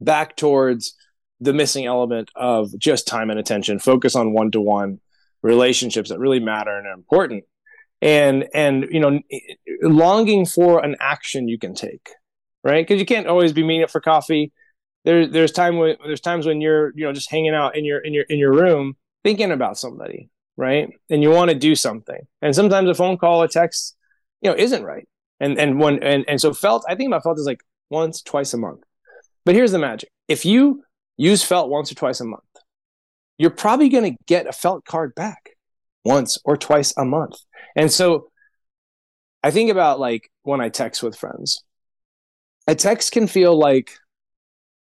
back 0.00 0.36
towards 0.36 0.94
the 1.40 1.52
missing 1.52 1.86
element 1.86 2.30
of 2.34 2.76
just 2.78 3.06
time 3.06 3.30
and 3.30 3.38
attention, 3.38 3.78
focus 3.78 4.14
on 4.14 4.32
one 4.32 4.50
to 4.52 4.60
one 4.60 5.00
relationships 5.42 6.10
that 6.10 6.18
really 6.18 6.40
matter 6.40 6.76
and 6.76 6.86
are 6.86 6.92
important. 6.92 7.44
And 8.00 8.48
and 8.54 8.88
you 8.90 9.00
know, 9.00 9.20
longing 9.82 10.46
for 10.46 10.84
an 10.84 10.96
action 11.00 11.48
you 11.48 11.58
can 11.58 11.74
take, 11.74 12.10
right? 12.64 12.86
Because 12.86 13.00
you 13.00 13.06
can't 13.06 13.28
always 13.28 13.52
be 13.52 13.62
meeting 13.62 13.84
up 13.84 13.90
for 13.90 14.00
coffee 14.00 14.52
there's 15.04 15.30
there's 15.30 15.52
time 15.52 15.78
when 15.78 15.96
there's 16.04 16.20
times 16.20 16.46
when 16.46 16.60
you're 16.60 16.92
you 16.94 17.04
know 17.04 17.12
just 17.12 17.30
hanging 17.30 17.54
out 17.54 17.76
in 17.76 17.84
your 17.84 17.98
in 18.00 18.12
your 18.12 18.24
in 18.24 18.38
your 18.38 18.52
room 18.52 18.96
thinking 19.24 19.50
about 19.50 19.78
somebody 19.78 20.28
right 20.56 20.90
and 21.10 21.22
you 21.22 21.30
want 21.30 21.50
to 21.50 21.56
do 21.56 21.74
something 21.74 22.20
and 22.40 22.54
sometimes 22.54 22.88
a 22.88 22.94
phone 22.94 23.16
call 23.16 23.42
a 23.42 23.48
text 23.48 23.96
you 24.42 24.50
know 24.50 24.56
isn't 24.56 24.84
right. 24.84 25.08
And 25.40 25.58
and 25.58 25.80
when 25.80 26.02
and, 26.02 26.24
and 26.28 26.40
so 26.40 26.52
felt 26.52 26.84
i 26.88 26.94
think 26.94 27.08
about 27.08 27.22
felt 27.22 27.38
is 27.38 27.46
like 27.46 27.62
once 27.90 28.22
twice 28.22 28.52
a 28.54 28.58
month. 28.58 28.82
But 29.44 29.54
here's 29.54 29.72
the 29.72 29.78
magic. 29.78 30.10
If 30.28 30.44
you 30.44 30.84
use 31.16 31.42
felt 31.42 31.68
once 31.68 31.90
or 31.90 31.94
twice 31.94 32.20
a 32.20 32.24
month 32.24 32.42
you're 33.38 33.50
probably 33.50 33.88
going 33.88 34.12
to 34.12 34.24
get 34.26 34.46
a 34.46 34.52
felt 34.52 34.84
card 34.84 35.14
back 35.14 35.56
once 36.04 36.38
or 36.44 36.56
twice 36.56 36.94
a 36.96 37.04
month. 37.04 37.36
And 37.76 37.90
so 37.90 38.28
i 39.42 39.50
think 39.50 39.70
about 39.70 39.98
like 39.98 40.30
when 40.42 40.60
i 40.60 40.68
text 40.68 41.02
with 41.02 41.16
friends. 41.16 41.64
A 42.68 42.76
text 42.76 43.10
can 43.10 43.26
feel 43.26 43.58
like 43.58 43.90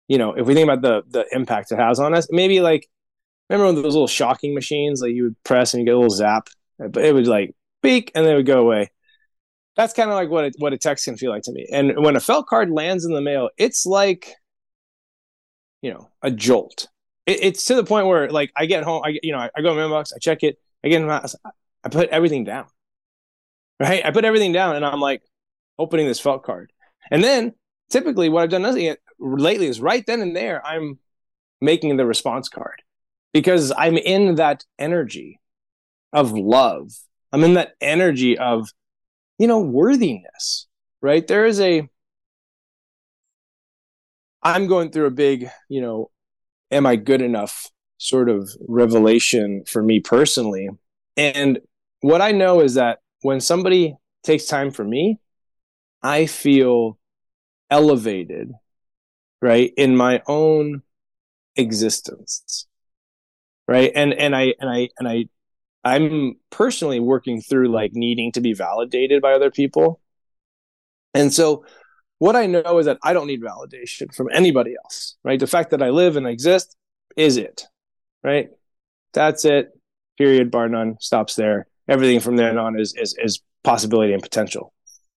you 0.07 0.17
know, 0.17 0.33
if 0.33 0.47
we 0.47 0.53
think 0.53 0.69
about 0.69 0.81
the 0.81 1.03
the 1.09 1.25
impact 1.35 1.71
it 1.71 1.79
has 1.79 1.99
on 1.99 2.13
us, 2.13 2.27
maybe 2.31 2.61
like 2.61 2.87
remember 3.49 3.81
those 3.81 3.93
little 3.93 4.07
shocking 4.07 4.53
machines 4.53 5.01
like 5.01 5.13
you 5.13 5.23
would 5.23 5.43
press 5.43 5.73
and 5.73 5.81
you 5.81 5.85
get 5.85 5.95
a 5.95 5.97
little 5.97 6.09
zap, 6.09 6.49
but 6.79 6.97
it 6.97 7.13
would 7.13 7.27
like 7.27 7.55
beak 7.81 8.11
and 8.15 8.25
then 8.25 8.33
it 8.33 8.37
would 8.37 8.45
go 8.45 8.61
away. 8.61 8.89
That's 9.77 9.93
kind 9.93 10.09
of 10.09 10.15
like 10.15 10.29
what 10.29 10.45
it, 10.45 10.55
what 10.57 10.73
a 10.73 10.77
text 10.77 11.05
can 11.05 11.15
feel 11.15 11.31
like 11.31 11.43
to 11.43 11.51
me. 11.51 11.67
And 11.71 12.03
when 12.03 12.15
a 12.15 12.19
felt 12.19 12.47
card 12.47 12.71
lands 12.71 13.05
in 13.05 13.13
the 13.13 13.21
mail, 13.21 13.49
it's 13.57 13.85
like 13.85 14.33
you 15.81 15.93
know 15.93 16.09
a 16.21 16.31
jolt. 16.31 16.87
It, 17.25 17.43
it's 17.43 17.65
to 17.65 17.75
the 17.75 17.83
point 17.83 18.07
where 18.07 18.29
like 18.29 18.51
I 18.57 18.65
get 18.65 18.83
home, 18.83 19.03
I 19.05 19.19
you 19.23 19.31
know 19.31 19.39
I, 19.39 19.49
I 19.55 19.61
go 19.61 19.71
in 19.71 19.77
my 19.77 19.83
inbox, 19.83 20.11
I 20.13 20.19
check 20.19 20.43
it, 20.43 20.57
I 20.83 20.89
get 20.89 21.01
in 21.01 21.07
my, 21.07 21.23
I 21.83 21.89
put 21.89 22.09
everything 22.09 22.43
down. 22.43 22.65
Right, 23.79 24.03
I 24.03 24.09
put 24.09 24.25
everything 24.25 24.51
down, 24.51 24.75
and 24.75 24.83
I'm 24.83 24.99
like 24.99 25.21
opening 25.77 26.07
this 26.07 26.19
felt 26.19 26.43
card, 26.43 26.73
and 27.11 27.23
then 27.23 27.53
typically 27.89 28.27
what 28.27 28.43
I've 28.43 28.49
done 28.49 28.63
nothing 28.63 28.95
lately 29.19 29.67
is 29.67 29.79
right 29.79 30.03
then 30.05 30.21
and 30.21 30.35
there 30.35 30.65
I'm 30.65 30.99
making 31.61 31.97
the 31.97 32.05
response 32.05 32.49
card 32.49 32.81
because 33.33 33.71
I'm 33.77 33.97
in 33.97 34.35
that 34.35 34.63
energy 34.79 35.39
of 36.13 36.31
love. 36.31 36.91
I'm 37.31 37.43
in 37.43 37.55
that 37.55 37.73
energy 37.81 38.37
of, 38.37 38.69
you 39.37 39.47
know, 39.47 39.59
worthiness, 39.59 40.67
right? 41.01 41.25
There 41.25 41.45
is 41.45 41.59
a, 41.59 41.87
I'm 44.43 44.67
going 44.67 44.91
through 44.91 45.07
a 45.07 45.11
big, 45.11 45.49
you 45.69 45.81
know, 45.81 46.11
am 46.71 46.85
I 46.85 46.95
good 46.95 47.21
enough 47.21 47.69
sort 47.97 48.29
of 48.29 48.49
revelation 48.67 49.63
for 49.67 49.81
me 49.81 49.99
personally. 49.99 50.69
And 51.15 51.59
what 52.01 52.21
I 52.21 52.31
know 52.31 52.61
is 52.61 52.75
that 52.75 52.99
when 53.21 53.41
somebody 53.41 53.95
takes 54.23 54.45
time 54.45 54.71
for 54.71 54.83
me, 54.83 55.19
I 56.03 56.27
feel 56.27 56.99
elevated 57.69 58.51
right 59.41 59.71
in 59.77 59.95
my 59.95 60.21
own 60.27 60.81
existence 61.55 62.67
right 63.67 63.91
and 63.95 64.13
and 64.13 64.35
i 64.35 64.53
and 64.59 64.69
i 64.69 64.89
and 64.97 65.07
i 65.07 65.25
i'm 65.95 66.35
personally 66.49 66.99
working 66.99 67.41
through 67.41 67.69
like 67.69 67.91
needing 67.93 68.31
to 68.33 68.41
be 68.41 68.53
validated 68.53 69.21
by 69.21 69.33
other 69.33 69.51
people. 69.51 69.99
And 71.13 71.33
so 71.33 71.65
what 72.19 72.35
i 72.35 72.45
know 72.45 72.79
is 72.79 72.85
that 72.87 72.97
i 73.03 73.13
don't 73.13 73.27
need 73.27 73.41
validation 73.41 74.13
from 74.13 74.27
anybody 74.33 74.73
else 74.83 75.17
right? 75.23 75.39
The 75.39 75.47
fact 75.47 75.71
that 75.71 75.83
i 75.83 75.89
live 75.89 76.15
and 76.17 76.27
exist 76.27 76.75
is 77.15 77.37
it 77.37 77.65
right? 78.23 78.49
That's 79.13 79.45
it. 79.45 79.69
Period. 80.17 80.51
Bar 80.51 80.69
none. 80.69 80.97
Stops 80.99 81.35
there. 81.35 81.67
Everything 81.87 82.19
from 82.19 82.35
then 82.35 82.57
on 82.57 82.79
is 82.79 82.93
is, 82.97 83.15
is 83.19 83.41
possibility 83.63 84.13
and 84.13 84.21
potential. 84.21 84.73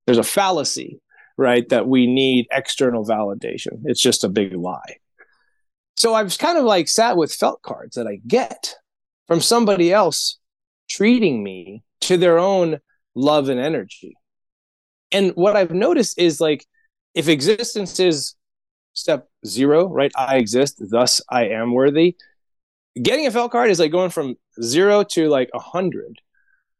There's 0.06 0.18
a 0.18 0.22
fallacy 0.22 1.00
right? 1.40 1.66
That 1.70 1.88
we 1.88 2.06
need 2.06 2.46
external 2.52 3.04
validation. 3.04 3.80
It's 3.84 4.00
just 4.00 4.24
a 4.24 4.28
big 4.28 4.54
lie. 4.54 4.96
So 5.96 6.14
I've 6.14 6.36
kind 6.36 6.58
of 6.58 6.64
like 6.64 6.86
sat 6.86 7.16
with 7.16 7.32
felt 7.32 7.62
cards 7.62 7.96
that 7.96 8.06
I 8.06 8.20
get 8.26 8.76
from 9.26 9.40
somebody 9.40 9.90
else 9.90 10.38
treating 10.90 11.42
me 11.42 11.82
to 12.02 12.16
their 12.16 12.38
own 12.38 12.78
love 13.14 13.48
and 13.48 13.60
energy. 13.60 14.14
And 15.12 15.30
what 15.32 15.56
I've 15.56 15.70
noticed 15.70 16.18
is 16.18 16.40
like 16.40 16.66
if 17.14 17.28
existence 17.28 17.98
is 17.98 18.34
step 18.92 19.28
zero, 19.46 19.88
right? 19.88 20.12
I 20.16 20.36
exist, 20.36 20.82
thus 20.90 21.20
I 21.30 21.46
am 21.46 21.72
worthy. 21.72 22.16
Getting 23.00 23.26
a 23.26 23.30
felt 23.30 23.52
card 23.52 23.70
is 23.70 23.78
like 23.78 23.92
going 23.92 24.10
from 24.10 24.36
zero 24.62 25.04
to 25.04 25.28
like 25.28 25.50
a 25.54 25.60
hundred 25.60 26.20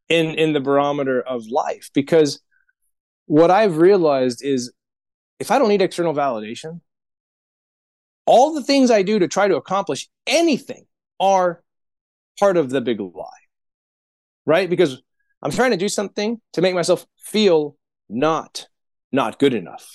in 0.09 0.35
in 0.35 0.53
the 0.53 0.59
barometer 0.59 1.21
of 1.21 1.47
life 1.47 1.89
because 1.93 2.41
what 3.25 3.49
I've 3.49 3.77
realized 3.77 4.43
is 4.43 4.73
if 5.39 5.51
I 5.51 5.57
don't 5.57 5.69
need 5.69 5.81
external 5.81 6.13
validation, 6.13 6.81
all 8.25 8.53
the 8.53 8.63
things 8.63 8.91
I 8.91 9.03
do 9.03 9.19
to 9.19 9.27
try 9.27 9.47
to 9.47 9.55
accomplish 9.55 10.09
anything 10.27 10.85
are 11.19 11.63
part 12.37 12.57
of 12.57 12.69
the 12.69 12.81
big 12.81 12.99
lie. 12.99 13.40
Right? 14.51 14.69
Because 14.69 15.01
I'm 15.41 15.51
trying 15.51 15.71
to 15.71 15.77
do 15.77 15.87
something 15.87 16.41
to 16.51 16.61
make 16.61 16.75
myself 16.75 17.07
feel 17.15 17.77
not 18.09 18.67
not 19.13 19.39
good 19.39 19.53
enough. 19.53 19.85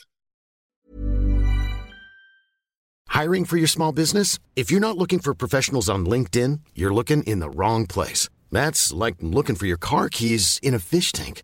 Hiring 3.09 3.45
for 3.45 3.59
your 3.59 3.69
small 3.69 3.93
business? 3.93 4.39
If 4.57 4.71
you're 4.71 4.87
not 4.89 4.97
looking 4.97 5.19
for 5.19 5.35
professionals 5.35 5.91
on 5.91 6.07
LinkedIn, 6.07 6.61
you're 6.75 6.95
looking 6.95 7.23
in 7.25 7.41
the 7.41 7.51
wrong 7.51 7.87
place. 7.87 8.31
That's 8.51 8.95
like 8.95 9.17
looking 9.21 9.57
for 9.57 9.67
your 9.67 9.79
car 9.91 10.09
keys 10.09 10.59
in 10.63 10.73
a 10.75 10.79
fish 10.79 11.13
tank. 11.13 11.43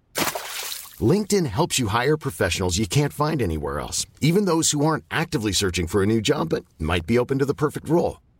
LinkedIn 1.12 1.46
helps 1.46 1.79
you 1.79 1.88
hire 1.88 2.16
professionals 2.16 2.79
you 2.79 2.87
can't 2.87 3.12
find 3.12 3.42
anywhere 3.42 3.79
else, 3.79 4.07
even 4.22 4.46
those 4.46 4.70
who 4.70 4.87
aren't 4.87 5.05
actively 5.11 5.53
searching 5.53 5.87
for 5.87 6.03
a 6.03 6.07
new 6.07 6.22
job 6.22 6.48
but 6.48 6.64
might 6.79 7.07
be 7.07 7.18
open 7.18 7.38
to 7.38 7.46
the 7.46 7.61
perfect 7.64 7.90
role. 7.90 8.16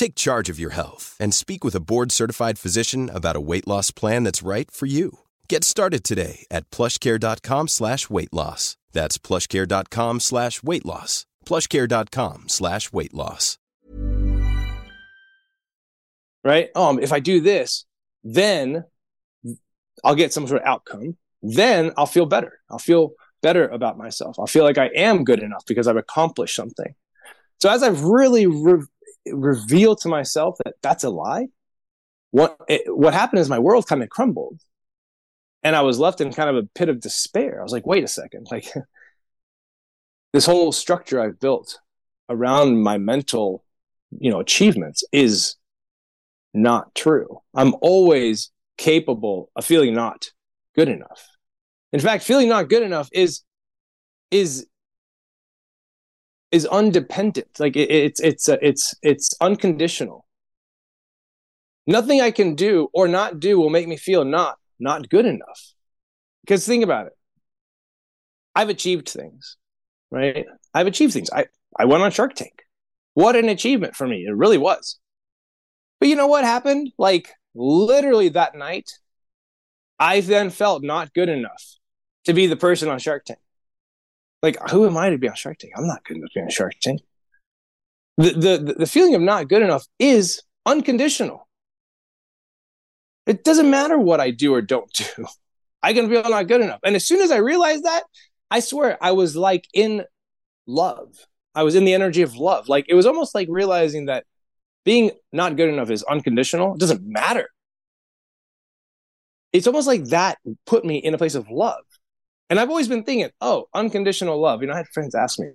Take 0.00 0.14
charge 0.14 0.48
of 0.48 0.58
your 0.58 0.70
health 0.70 1.14
and 1.20 1.34
speak 1.34 1.62
with 1.62 1.74
a 1.74 1.80
board-certified 1.86 2.58
physician 2.58 3.10
about 3.10 3.36
a 3.36 3.40
weight 3.40 3.68
loss 3.68 3.90
plan 3.90 4.24
that's 4.24 4.42
right 4.42 4.70
for 4.70 4.86
you. 4.86 5.18
Get 5.46 5.62
started 5.62 6.04
today 6.04 6.46
at 6.50 6.70
plushcare.com 6.70 7.68
slash 7.68 8.08
weight 8.08 8.32
loss. 8.32 8.78
That's 8.92 9.18
plushcare.com 9.18 10.20
slash 10.20 10.62
weight 10.62 10.86
loss. 10.86 11.26
plushcare.com 11.44 12.48
slash 12.48 12.90
weight 12.94 13.12
loss. 13.12 13.58
Right? 16.42 16.70
Um, 16.74 16.98
if 16.98 17.12
I 17.12 17.20
do 17.20 17.42
this, 17.42 17.84
then 18.24 18.84
I'll 20.02 20.14
get 20.14 20.32
some 20.32 20.46
sort 20.46 20.62
of 20.62 20.66
outcome. 20.66 21.18
Then 21.42 21.92
I'll 21.98 22.06
feel 22.06 22.24
better. 22.24 22.58
I'll 22.70 22.78
feel 22.78 23.10
better 23.42 23.68
about 23.68 23.98
myself. 23.98 24.38
I'll 24.38 24.46
feel 24.46 24.64
like 24.64 24.78
I 24.78 24.86
am 24.96 25.24
good 25.24 25.40
enough 25.40 25.66
because 25.66 25.86
I've 25.86 25.98
accomplished 25.98 26.56
something. 26.56 26.94
So 27.60 27.68
as 27.68 27.82
I've 27.82 28.02
really 28.02 28.46
re- 28.46 28.86
revealed 29.26 30.00
to 30.02 30.08
myself 30.08 30.56
that 30.64 30.74
that's 30.82 31.04
a 31.04 31.10
lie, 31.10 31.46
what 32.30 32.56
it, 32.68 32.82
what 32.86 33.14
happened 33.14 33.40
is 33.40 33.48
my 33.48 33.58
world 33.58 33.86
kind 33.86 34.02
of 34.02 34.08
crumbled, 34.08 34.60
and 35.62 35.76
I 35.76 35.82
was 35.82 35.98
left 35.98 36.20
in 36.20 36.32
kind 36.32 36.48
of 36.48 36.56
a 36.56 36.68
pit 36.74 36.88
of 36.88 37.00
despair. 37.00 37.60
I 37.60 37.62
was 37.62 37.72
like, 37.72 37.86
wait 37.86 38.04
a 38.04 38.08
second, 38.08 38.48
like 38.50 38.72
this 40.32 40.46
whole 40.46 40.72
structure 40.72 41.20
I've 41.20 41.40
built 41.40 41.78
around 42.28 42.82
my 42.82 42.98
mental, 42.98 43.64
you 44.18 44.30
know, 44.30 44.40
achievements 44.40 45.04
is 45.12 45.56
not 46.54 46.94
true. 46.94 47.40
I'm 47.54 47.74
always 47.80 48.50
capable 48.78 49.50
of 49.56 49.64
feeling 49.64 49.94
not 49.94 50.30
good 50.74 50.88
enough. 50.88 51.26
In 51.92 52.00
fact, 52.00 52.24
feeling 52.24 52.48
not 52.48 52.68
good 52.68 52.82
enough 52.82 53.08
is 53.12 53.42
is 54.30 54.66
is 56.52 56.66
undependent. 56.66 57.48
Like 57.58 57.76
it, 57.76 57.90
it's 57.90 58.20
it's 58.20 58.48
uh, 58.48 58.56
it's 58.62 58.94
it's 59.02 59.34
unconditional. 59.40 60.26
Nothing 61.86 62.20
I 62.20 62.30
can 62.30 62.54
do 62.54 62.88
or 62.92 63.08
not 63.08 63.40
do 63.40 63.58
will 63.58 63.70
make 63.70 63.88
me 63.88 63.96
feel 63.96 64.24
not 64.24 64.58
not 64.78 65.08
good 65.08 65.26
enough. 65.26 65.72
Because 66.42 66.66
think 66.66 66.84
about 66.84 67.06
it. 67.06 67.12
I've 68.54 68.68
achieved 68.68 69.08
things, 69.08 69.56
right? 70.10 70.46
I've 70.74 70.86
achieved 70.86 71.12
things. 71.12 71.30
I 71.32 71.46
I 71.78 71.84
went 71.84 72.02
on 72.02 72.10
Shark 72.10 72.34
Tank. 72.34 72.62
What 73.14 73.36
an 73.36 73.48
achievement 73.48 73.94
for 73.96 74.06
me. 74.06 74.24
It 74.26 74.34
really 74.34 74.58
was. 74.58 74.98
But 75.98 76.08
you 76.08 76.16
know 76.16 76.26
what 76.26 76.44
happened? 76.44 76.92
Like 76.98 77.30
literally 77.54 78.30
that 78.30 78.54
night, 78.54 78.90
I 79.98 80.20
then 80.20 80.50
felt 80.50 80.82
not 80.82 81.12
good 81.12 81.28
enough 81.28 81.62
to 82.24 82.32
be 82.32 82.46
the 82.46 82.56
person 82.56 82.88
on 82.88 82.98
Shark 82.98 83.24
Tank. 83.24 83.38
Like, 84.42 84.56
who 84.70 84.86
am 84.86 84.96
I 84.96 85.10
to 85.10 85.18
be 85.18 85.28
on 85.28 85.34
Shark 85.34 85.58
Tank? 85.58 85.74
I'm 85.76 85.86
not 85.86 86.04
good 86.04 86.16
enough 86.16 86.30
to 86.32 86.40
be 86.40 86.42
on 86.44 86.50
Shark 86.50 86.74
Tank. 86.80 87.00
The, 88.16 88.30
the, 88.30 88.74
the 88.78 88.86
feeling 88.86 89.14
of 89.14 89.22
not 89.22 89.48
good 89.48 89.62
enough 89.62 89.86
is 89.98 90.42
unconditional. 90.66 91.48
It 93.26 93.44
doesn't 93.44 93.70
matter 93.70 93.98
what 93.98 94.20
I 94.20 94.30
do 94.30 94.54
or 94.54 94.62
don't 94.62 94.92
do. 94.92 95.26
I 95.82 95.92
can 95.94 96.08
feel 96.08 96.22
not 96.22 96.46
good 96.46 96.60
enough. 96.60 96.80
And 96.84 96.96
as 96.96 97.06
soon 97.06 97.22
as 97.22 97.30
I 97.30 97.38
realized 97.38 97.84
that, 97.84 98.02
I 98.50 98.60
swear 98.60 98.98
I 99.00 99.12
was 99.12 99.36
like 99.36 99.66
in 99.72 100.04
love. 100.66 101.14
I 101.54 101.62
was 101.62 101.74
in 101.74 101.84
the 101.84 101.94
energy 101.94 102.22
of 102.22 102.36
love. 102.36 102.68
Like 102.68 102.86
it 102.88 102.94
was 102.94 103.06
almost 103.06 103.34
like 103.34 103.48
realizing 103.50 104.06
that 104.06 104.24
being 104.84 105.12
not 105.32 105.56
good 105.56 105.68
enough 105.68 105.90
is 105.90 106.02
unconditional. 106.02 106.74
It 106.74 106.80
doesn't 106.80 107.02
matter. 107.02 107.48
It's 109.52 109.66
almost 109.66 109.86
like 109.86 110.04
that 110.06 110.38
put 110.66 110.84
me 110.84 110.98
in 110.98 111.14
a 111.14 111.18
place 111.18 111.34
of 111.34 111.50
love. 111.50 111.84
And 112.50 112.58
I've 112.58 112.68
always 112.68 112.88
been 112.88 113.04
thinking, 113.04 113.30
oh, 113.40 113.66
unconditional 113.72 114.40
love. 114.40 114.60
You 114.60 114.66
know, 114.66 114.74
I 114.74 114.78
had 114.78 114.88
friends 114.88 115.14
ask 115.14 115.38
me, 115.38 115.50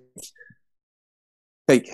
like, 1.68 1.86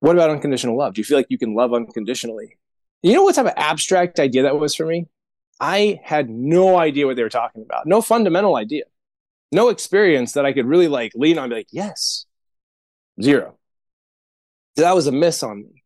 what 0.00 0.16
about 0.16 0.30
unconditional 0.30 0.78
love? 0.78 0.94
Do 0.94 1.00
you 1.00 1.04
feel 1.04 1.18
like 1.18 1.26
you 1.28 1.38
can 1.38 1.54
love 1.54 1.74
unconditionally? 1.74 2.56
You 3.02 3.12
know 3.12 3.22
what 3.22 3.34
type 3.34 3.46
of 3.46 3.52
abstract 3.56 4.18
idea 4.18 4.44
that 4.44 4.58
was 4.58 4.74
for 4.74 4.86
me? 4.86 5.08
I 5.60 6.00
had 6.02 6.30
no 6.30 6.78
idea 6.78 7.06
what 7.06 7.16
they 7.16 7.22
were 7.22 7.28
talking 7.28 7.62
about, 7.62 7.86
no 7.86 8.00
fundamental 8.00 8.56
idea, 8.56 8.84
no 9.52 9.68
experience 9.68 10.32
that 10.32 10.46
I 10.46 10.52
could 10.52 10.66
really 10.66 10.88
like 10.88 11.12
lean 11.14 11.38
on, 11.38 11.44
and 11.44 11.50
be 11.50 11.56
like, 11.56 11.68
yes, 11.70 12.24
zero. 13.20 13.58
So 14.76 14.82
that 14.82 14.94
was 14.94 15.06
a 15.06 15.12
miss 15.12 15.42
on 15.42 15.58
me. 15.58 15.84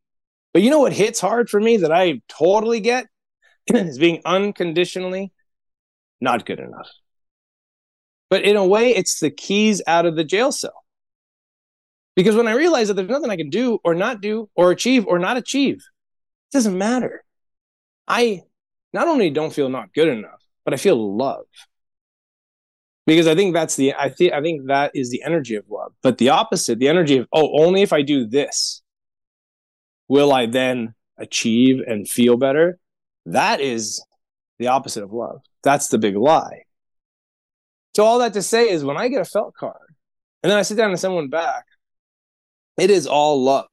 But 0.54 0.62
you 0.62 0.70
know 0.70 0.80
what 0.80 0.92
hits 0.92 1.20
hard 1.20 1.50
for 1.50 1.60
me 1.60 1.78
that 1.78 1.92
I 1.92 2.22
totally 2.28 2.80
get 2.80 3.06
is 3.66 3.98
being 3.98 4.22
unconditionally 4.24 5.32
not 6.20 6.46
good 6.46 6.60
enough. 6.60 6.88
But 8.28 8.42
in 8.42 8.56
a 8.56 8.66
way, 8.66 8.94
it's 8.94 9.20
the 9.20 9.30
keys 9.30 9.82
out 9.86 10.06
of 10.06 10.16
the 10.16 10.24
jail 10.24 10.52
cell. 10.52 10.84
Because 12.16 12.34
when 12.34 12.48
I 12.48 12.52
realize 12.52 12.88
that 12.88 12.94
there's 12.94 13.08
nothing 13.08 13.30
I 13.30 13.36
can 13.36 13.50
do 13.50 13.78
or 13.84 13.94
not 13.94 14.20
do 14.20 14.48
or 14.54 14.70
achieve 14.70 15.06
or 15.06 15.18
not 15.18 15.36
achieve, 15.36 15.76
it 15.76 16.52
doesn't 16.52 16.76
matter. 16.76 17.22
I 18.08 18.42
not 18.92 19.08
only 19.08 19.30
don't 19.30 19.52
feel 19.52 19.68
not 19.68 19.92
good 19.92 20.08
enough, 20.08 20.42
but 20.64 20.72
I 20.72 20.78
feel 20.78 21.16
love. 21.16 21.44
Because 23.06 23.26
I 23.28 23.34
think 23.34 23.54
that's 23.54 23.76
the 23.76 23.94
I 23.94 24.08
think 24.08 24.32
I 24.32 24.40
think 24.40 24.66
that 24.66 24.90
is 24.94 25.10
the 25.10 25.22
energy 25.22 25.54
of 25.54 25.64
love. 25.68 25.92
But 26.02 26.18
the 26.18 26.30
opposite, 26.30 26.78
the 26.78 26.88
energy 26.88 27.18
of 27.18 27.28
oh, 27.32 27.62
only 27.62 27.82
if 27.82 27.92
I 27.92 28.02
do 28.02 28.26
this 28.26 28.82
will 30.08 30.32
I 30.32 30.46
then 30.46 30.94
achieve 31.18 31.80
and 31.86 32.08
feel 32.08 32.36
better? 32.36 32.78
That 33.26 33.60
is 33.60 34.04
the 34.58 34.68
opposite 34.68 35.04
of 35.04 35.12
love. 35.12 35.40
That's 35.62 35.88
the 35.88 35.98
big 35.98 36.16
lie. 36.16 36.65
So 37.96 38.04
all 38.04 38.18
that 38.18 38.34
to 38.34 38.42
say 38.42 38.68
is 38.68 38.84
when 38.84 38.98
I 38.98 39.08
get 39.08 39.22
a 39.22 39.24
felt 39.24 39.54
card 39.54 39.80
and 40.42 40.50
then 40.50 40.58
I 40.58 40.62
sit 40.62 40.76
down 40.76 40.90
and 40.90 41.00
send 41.00 41.14
one 41.14 41.30
back, 41.30 41.64
it 42.76 42.90
is 42.90 43.06
all 43.06 43.42
love. 43.42 43.68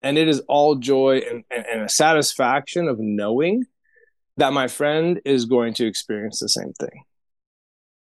And 0.00 0.16
it 0.16 0.26
is 0.26 0.40
all 0.48 0.76
joy 0.76 1.18
and, 1.18 1.44
and, 1.50 1.66
and 1.66 1.82
a 1.82 1.88
satisfaction 1.90 2.88
of 2.88 2.98
knowing 2.98 3.64
that 4.38 4.54
my 4.54 4.68
friend 4.68 5.20
is 5.26 5.44
going 5.44 5.74
to 5.74 5.86
experience 5.86 6.40
the 6.40 6.48
same 6.48 6.72
thing. 6.80 7.02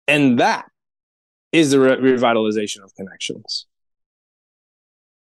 And 0.08 0.40
that 0.40 0.72
is 1.52 1.72
the 1.72 1.82
re- 1.82 1.98
revitalization 1.98 2.82
of 2.82 2.96
connections. 2.96 3.66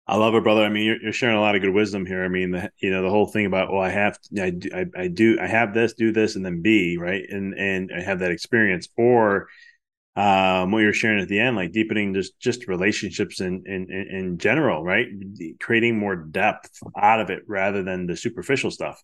I 0.06 0.16
love 0.16 0.36
it, 0.36 0.44
brother. 0.44 0.62
I 0.62 0.68
mean, 0.68 0.84
you're, 0.84 1.02
you're, 1.02 1.12
sharing 1.12 1.36
a 1.36 1.40
lot 1.40 1.56
of 1.56 1.62
good 1.62 1.74
wisdom 1.74 2.06
here. 2.06 2.22
I 2.22 2.28
mean, 2.28 2.52
the, 2.52 2.70
you 2.78 2.92
know, 2.92 3.02
the 3.02 3.10
whole 3.10 3.26
thing 3.26 3.46
about, 3.46 3.72
well, 3.72 3.82
I 3.82 3.90
have, 3.90 4.20
to, 4.20 4.44
I, 4.44 4.50
do, 4.50 4.68
I, 4.72 4.86
I 4.96 5.08
do, 5.08 5.40
I 5.40 5.48
have 5.48 5.74
this, 5.74 5.94
do 5.94 6.12
this, 6.12 6.36
and 6.36 6.46
then 6.46 6.62
be 6.62 6.98
right, 6.98 7.24
and 7.28 7.54
and 7.54 7.90
I 7.92 8.00
have 8.00 8.20
that 8.20 8.30
experience, 8.30 8.86
or 8.96 9.48
um, 10.16 10.70
what 10.70 10.78
you're 10.78 10.92
sharing 10.92 11.20
at 11.20 11.28
the 11.28 11.40
end, 11.40 11.56
like 11.56 11.72
deepening 11.72 12.14
just 12.14 12.38
just 12.38 12.68
relationships 12.68 13.40
in, 13.40 13.64
in 13.66 13.90
in 13.90 14.38
general, 14.38 14.84
right? 14.84 15.06
Creating 15.60 15.98
more 15.98 16.14
depth 16.14 16.70
out 16.96 17.20
of 17.20 17.30
it 17.30 17.42
rather 17.46 17.82
than 17.82 18.06
the 18.06 18.16
superficial 18.16 18.70
stuff, 18.70 19.02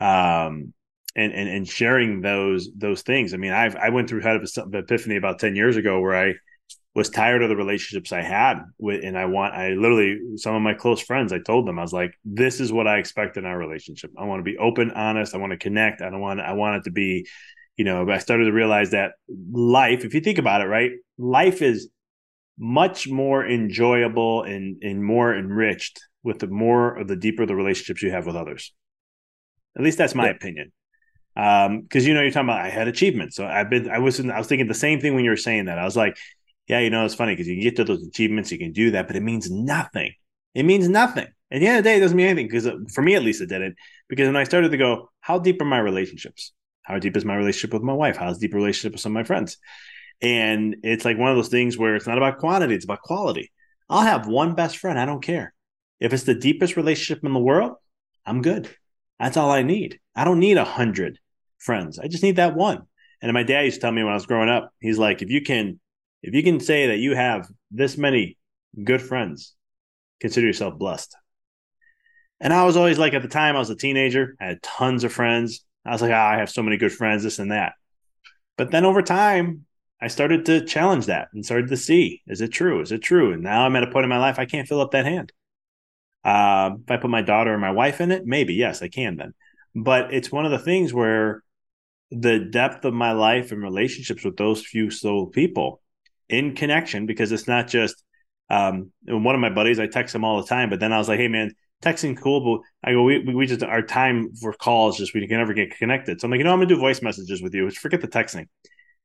um, 0.00 0.74
and 1.16 1.32
and 1.32 1.48
and 1.48 1.68
sharing 1.68 2.20
those 2.20 2.70
those 2.76 3.02
things. 3.02 3.32
I 3.32 3.38
mean, 3.38 3.52
I've 3.52 3.74
I 3.76 3.88
went 3.88 4.08
through 4.08 4.20
had 4.20 4.36
of 4.36 4.74
epiphany 4.74 5.16
about 5.16 5.38
ten 5.38 5.56
years 5.56 5.76
ago 5.76 6.00
where 6.00 6.14
I 6.14 6.34
was 6.94 7.08
tired 7.08 7.42
of 7.42 7.48
the 7.48 7.56
relationships 7.56 8.12
I 8.12 8.20
had 8.20 8.58
with, 8.78 9.04
and 9.04 9.16
I 9.16 9.26
want 9.26 9.54
I 9.54 9.70
literally 9.70 10.18
some 10.36 10.54
of 10.54 10.62
my 10.62 10.74
close 10.74 11.00
friends. 11.00 11.32
I 11.32 11.38
told 11.38 11.66
them 11.66 11.78
I 11.78 11.82
was 11.82 11.92
like, 11.92 12.12
this 12.24 12.60
is 12.60 12.72
what 12.72 12.86
I 12.86 12.98
expect 12.98 13.36
in 13.36 13.46
our 13.46 13.56
relationship. 13.56 14.10
I 14.18 14.24
want 14.24 14.40
to 14.40 14.44
be 14.44 14.58
open, 14.58 14.90
honest. 14.90 15.34
I 15.34 15.38
want 15.38 15.52
to 15.52 15.56
connect. 15.56 16.02
I 16.02 16.10
don't 16.10 16.20
want 16.20 16.40
I 16.40 16.52
want 16.52 16.76
it 16.76 16.84
to 16.84 16.90
be 16.90 17.26
you 17.80 17.84
know, 17.84 18.04
but 18.04 18.14
I 18.14 18.18
started 18.18 18.44
to 18.44 18.52
realize 18.52 18.90
that 18.90 19.12
life, 19.50 20.04
if 20.04 20.12
you 20.12 20.20
think 20.20 20.36
about 20.36 20.60
it, 20.60 20.66
right, 20.66 20.90
life 21.16 21.62
is 21.62 21.88
much 22.58 23.08
more 23.08 23.42
enjoyable 23.48 24.42
and, 24.42 24.82
and 24.82 25.02
more 25.02 25.34
enriched 25.34 25.98
with 26.22 26.40
the 26.40 26.46
more 26.46 26.94
of 26.94 27.08
the 27.08 27.16
deeper 27.16 27.46
the 27.46 27.54
relationships 27.54 28.02
you 28.02 28.10
have 28.10 28.26
with 28.26 28.36
others. 28.36 28.74
At 29.78 29.82
least 29.82 29.96
that's 29.96 30.14
my 30.14 30.26
yeah. 30.26 30.32
opinion. 30.32 30.72
Um, 31.36 31.80
because 31.80 32.06
you 32.06 32.12
know, 32.12 32.20
you're 32.20 32.32
talking 32.32 32.50
about 32.50 32.60
I 32.60 32.68
had 32.68 32.86
achievements. 32.86 33.34
So 33.34 33.46
I've 33.46 33.70
been 33.70 33.88
I 33.88 33.98
was 33.98 34.20
I 34.20 34.36
was 34.36 34.46
thinking 34.46 34.68
the 34.68 34.74
same 34.74 35.00
thing 35.00 35.14
when 35.14 35.24
you 35.24 35.30
were 35.30 35.38
saying 35.38 35.64
that. 35.64 35.78
I 35.78 35.86
was 35.86 35.96
like, 35.96 36.18
yeah, 36.68 36.80
you 36.80 36.90
know, 36.90 37.06
it's 37.06 37.14
funny 37.14 37.32
because 37.32 37.48
you 37.48 37.62
get 37.62 37.76
to 37.76 37.84
those 37.84 38.06
achievements, 38.06 38.52
you 38.52 38.58
can 38.58 38.72
do 38.72 38.90
that, 38.90 39.06
but 39.06 39.16
it 39.16 39.22
means 39.22 39.50
nothing. 39.50 40.12
It 40.54 40.64
means 40.64 40.86
nothing. 40.86 41.28
At 41.50 41.60
the 41.60 41.66
end 41.66 41.78
of 41.78 41.84
the 41.84 41.88
day, 41.88 41.96
it 41.96 42.00
doesn't 42.00 42.14
mean 42.14 42.26
anything 42.26 42.46
because 42.46 42.66
uh, 42.66 42.76
for 42.92 43.00
me, 43.00 43.14
at 43.14 43.22
least, 43.22 43.40
it 43.40 43.46
didn't. 43.46 43.76
Because 44.06 44.26
when 44.26 44.36
I 44.36 44.44
started 44.44 44.70
to 44.72 44.76
go, 44.76 45.08
how 45.22 45.38
deep 45.38 45.62
are 45.62 45.64
my 45.64 45.78
relationships? 45.78 46.52
How 46.82 46.98
deep 46.98 47.16
is 47.16 47.24
my 47.24 47.36
relationship 47.36 47.72
with 47.72 47.82
my 47.82 47.92
wife? 47.92 48.16
How's 48.16 48.38
deep 48.38 48.54
relationship 48.54 48.92
with 48.92 49.00
some 49.00 49.12
of 49.12 49.20
my 49.20 49.24
friends? 49.24 49.58
And 50.22 50.76
it's 50.82 51.04
like 51.04 51.18
one 51.18 51.30
of 51.30 51.36
those 51.36 51.48
things 51.48 51.78
where 51.78 51.96
it's 51.96 52.06
not 52.06 52.18
about 52.18 52.38
quantity, 52.38 52.74
it's 52.74 52.84
about 52.84 53.02
quality. 53.02 53.50
I'll 53.88 54.02
have 54.02 54.26
one 54.26 54.54
best 54.54 54.76
friend. 54.76 54.98
I 54.98 55.06
don't 55.06 55.22
care. 55.22 55.54
If 55.98 56.12
it's 56.12 56.24
the 56.24 56.34
deepest 56.34 56.76
relationship 56.76 57.24
in 57.24 57.32
the 57.32 57.38
world, 57.38 57.76
I'm 58.24 58.42
good. 58.42 58.68
That's 59.18 59.36
all 59.36 59.50
I 59.50 59.62
need. 59.62 60.00
I 60.14 60.24
don't 60.24 60.38
need 60.38 60.56
a 60.56 60.64
hundred 60.64 61.18
friends. 61.58 61.98
I 61.98 62.08
just 62.08 62.22
need 62.22 62.36
that 62.36 62.54
one. 62.54 62.82
And 63.20 63.32
my 63.32 63.42
dad 63.42 63.64
used 63.64 63.76
to 63.76 63.80
tell 63.82 63.92
me 63.92 64.02
when 64.02 64.12
I 64.12 64.16
was 64.16 64.26
growing 64.26 64.48
up, 64.48 64.72
he's 64.80 64.98
like, 64.98 65.20
if 65.22 65.30
you 65.30 65.42
can, 65.42 65.78
if 66.22 66.34
you 66.34 66.42
can 66.42 66.60
say 66.60 66.88
that 66.88 66.98
you 66.98 67.14
have 67.14 67.48
this 67.70 67.98
many 67.98 68.38
good 68.82 69.02
friends, 69.02 69.54
consider 70.20 70.46
yourself 70.46 70.78
blessed. 70.78 71.14
And 72.40 72.52
I 72.52 72.64
was 72.64 72.76
always 72.76 72.98
like, 72.98 73.12
at 73.12 73.22
the 73.22 73.28
time, 73.28 73.56
I 73.56 73.58
was 73.58 73.68
a 73.68 73.76
teenager, 73.76 74.36
I 74.40 74.46
had 74.46 74.62
tons 74.62 75.04
of 75.04 75.12
friends. 75.12 75.64
I 75.84 75.90
was 75.90 76.02
like, 76.02 76.10
oh, 76.10 76.14
I 76.14 76.38
have 76.38 76.50
so 76.50 76.62
many 76.62 76.76
good 76.76 76.92
friends, 76.92 77.22
this 77.22 77.38
and 77.38 77.52
that. 77.52 77.72
But 78.56 78.70
then 78.70 78.84
over 78.84 79.02
time, 79.02 79.64
I 80.00 80.08
started 80.08 80.46
to 80.46 80.64
challenge 80.64 81.06
that 81.06 81.28
and 81.32 81.44
started 81.44 81.68
to 81.68 81.76
see 81.76 82.22
is 82.26 82.40
it 82.40 82.48
true? 82.48 82.80
Is 82.80 82.92
it 82.92 83.02
true? 83.02 83.32
And 83.32 83.42
now 83.42 83.64
I'm 83.64 83.76
at 83.76 83.82
a 83.82 83.90
point 83.90 84.04
in 84.04 84.10
my 84.10 84.18
life 84.18 84.38
I 84.38 84.46
can't 84.46 84.68
fill 84.68 84.80
up 84.80 84.92
that 84.92 85.04
hand. 85.04 85.32
Uh, 86.24 86.72
if 86.82 86.90
I 86.90 86.96
put 86.96 87.10
my 87.10 87.22
daughter 87.22 87.54
or 87.54 87.58
my 87.58 87.70
wife 87.70 88.00
in 88.00 88.10
it, 88.10 88.26
maybe 88.26 88.54
yes, 88.54 88.82
I 88.82 88.88
can 88.88 89.16
then. 89.16 89.34
But 89.74 90.12
it's 90.12 90.32
one 90.32 90.44
of 90.44 90.50
the 90.50 90.58
things 90.58 90.92
where 90.92 91.42
the 92.10 92.38
depth 92.38 92.84
of 92.84 92.92
my 92.92 93.12
life 93.12 93.52
and 93.52 93.62
relationships 93.62 94.24
with 94.24 94.36
those 94.36 94.64
few 94.64 94.90
soul 94.90 95.26
people 95.26 95.80
in 96.28 96.54
connection, 96.54 97.06
because 97.06 97.32
it's 97.32 97.48
not 97.48 97.68
just 97.68 98.02
um, 98.48 98.90
one 99.06 99.34
of 99.34 99.40
my 99.40 99.50
buddies, 99.50 99.78
I 99.78 99.86
text 99.86 100.14
him 100.14 100.24
all 100.24 100.40
the 100.40 100.48
time, 100.48 100.70
but 100.70 100.80
then 100.80 100.92
I 100.92 100.98
was 100.98 101.08
like, 101.08 101.20
hey 101.20 101.28
man, 101.28 101.52
texting 101.82 102.20
cool, 102.20 102.40
but 102.58 102.88
I 102.88 102.92
go, 102.92 103.02
we, 103.02 103.18
we 103.20 103.46
just 103.46 103.62
our 103.62 103.82
time 103.82 104.32
for 104.34 104.52
calls 104.52 104.98
just 104.98 105.14
we 105.14 105.26
can 105.26 105.38
never 105.38 105.54
get 105.54 105.76
connected. 105.76 106.20
So 106.20 106.26
I'm 106.26 106.30
like, 106.30 106.38
you 106.38 106.44
know, 106.44 106.52
I'm 106.52 106.58
gonna 106.58 106.68
do 106.68 106.78
voice 106.78 107.02
messages 107.02 107.42
with 107.42 107.54
you. 107.54 107.68
Just 107.68 107.80
Forget 107.80 108.00
the 108.00 108.08
texting. 108.08 108.46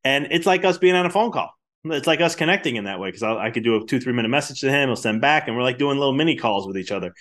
And 0.03 0.27
it's 0.31 0.45
like 0.45 0.63
us 0.65 0.77
being 0.77 0.95
on 0.95 1.05
a 1.05 1.09
phone 1.09 1.31
call. 1.31 1.51
It's 1.85 2.07
like 2.07 2.21
us 2.21 2.35
connecting 2.35 2.77
in 2.77 2.85
that 2.85 2.99
way 2.99 3.09
because 3.09 3.23
I 3.23 3.51
could 3.51 3.63
do 3.63 3.75
a 3.75 3.85
two, 3.85 3.99
three 3.99 4.13
minute 4.13 4.29
message 4.29 4.61
to 4.61 4.71
him. 4.71 4.89
He'll 4.89 4.95
send 4.95 5.21
back, 5.21 5.47
and 5.47 5.55
we're 5.55 5.63
like 5.63 5.77
doing 5.77 5.97
little 5.97 6.13
mini 6.13 6.35
calls 6.35 6.67
with 6.67 6.77
each 6.77 6.91
other. 6.91 7.13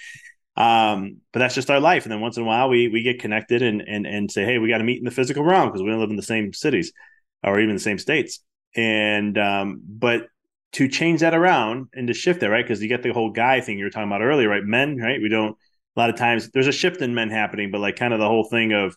Um, 0.57 1.19
but 1.33 1.41
that's 1.41 1.55
just 1.55 1.71
our 1.71 1.81
life. 1.81 2.05
And 2.05 2.13
then 2.13 2.21
once 2.21 2.37
in 2.37 2.45
a 2.45 2.47
while, 2.47 2.69
we 2.69 2.89
we 2.89 3.03
get 3.03 3.21
connected 3.21 3.63
and 3.63 3.83
and 3.83 4.07
and 4.07 4.31
say, 4.31 4.45
hey, 4.45 4.59
we 4.59 4.69
got 4.69 4.79
to 4.79 4.85
meet 4.85 4.99
in 4.99 5.05
the 5.05 5.11
physical 5.11 5.45
realm 5.45 5.69
because 5.69 5.83
we 5.83 5.91
don't 5.91 6.01
live 6.01 6.11
in 6.11 6.17
the 6.17 6.23
same 6.23 6.53
cities 6.53 6.93
or 7.43 7.61
even 7.61 7.75
the 7.75 7.81
same 7.81 7.99
states. 7.99 8.41
And 8.75 9.37
um, 9.37 9.83
but 9.87 10.29
to 10.75 10.89
change 10.89 11.21
that 11.21 11.35
around 11.35 11.89
and 11.95 12.09
to 12.09 12.15
shift 12.15 12.43
it, 12.43 12.49
right? 12.49 12.65
Because 12.65 12.83
you 12.83 12.89
get 12.89 13.03
the 13.03 13.13
whole 13.13 13.31
guy 13.31 13.61
thing 13.61 13.79
you 13.79 13.85
were 13.85 13.91
talking 13.91 14.09
about 14.09 14.23
earlier, 14.23 14.49
right? 14.49 14.65
Men, 14.65 14.97
right? 14.99 15.21
We 15.21 15.29
don't 15.29 15.57
a 15.97 16.01
lot 16.01 16.11
of 16.11 16.17
times 16.17 16.51
there's 16.51 16.67
a 16.67 16.73
shift 16.73 17.01
in 17.01 17.15
men 17.15 17.31
happening, 17.31 17.71
but 17.71 17.81
like 17.81 17.97
kind 17.97 18.13
of 18.13 18.19
the 18.19 18.29
whole 18.29 18.45
thing 18.45 18.73
of 18.73 18.97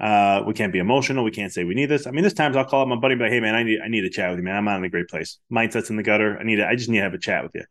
uh, 0.00 0.42
we 0.46 0.54
can't 0.54 0.72
be 0.72 0.78
emotional. 0.78 1.22
We 1.22 1.30
can't 1.30 1.52
say 1.52 1.64
we 1.64 1.74
need 1.74 1.86
this. 1.86 2.06
I 2.06 2.10
mean, 2.10 2.22
there's 2.22 2.32
times 2.32 2.56
I'll 2.56 2.64
call 2.64 2.80
up 2.80 2.88
my 2.88 2.96
buddy 2.96 3.16
be 3.16 3.24
like, 3.24 3.32
hey 3.32 3.40
man, 3.40 3.54
I 3.54 3.62
need 3.62 3.80
I 3.84 3.88
need 3.88 4.00
to 4.02 4.10
chat 4.10 4.30
with 4.30 4.38
you, 4.38 4.44
man. 4.44 4.56
I'm 4.56 4.64
not 4.64 4.78
in 4.78 4.84
a 4.84 4.88
great 4.88 5.08
place. 5.08 5.38
Mindset's 5.52 5.90
in 5.90 5.96
the 5.96 6.02
gutter. 6.02 6.38
I 6.38 6.42
need 6.42 6.56
to, 6.56 6.66
I 6.66 6.74
just 6.74 6.88
need 6.88 6.98
to 6.98 7.04
have 7.04 7.14
a 7.14 7.18
chat 7.18 7.42
with 7.42 7.52
you. 7.54 7.64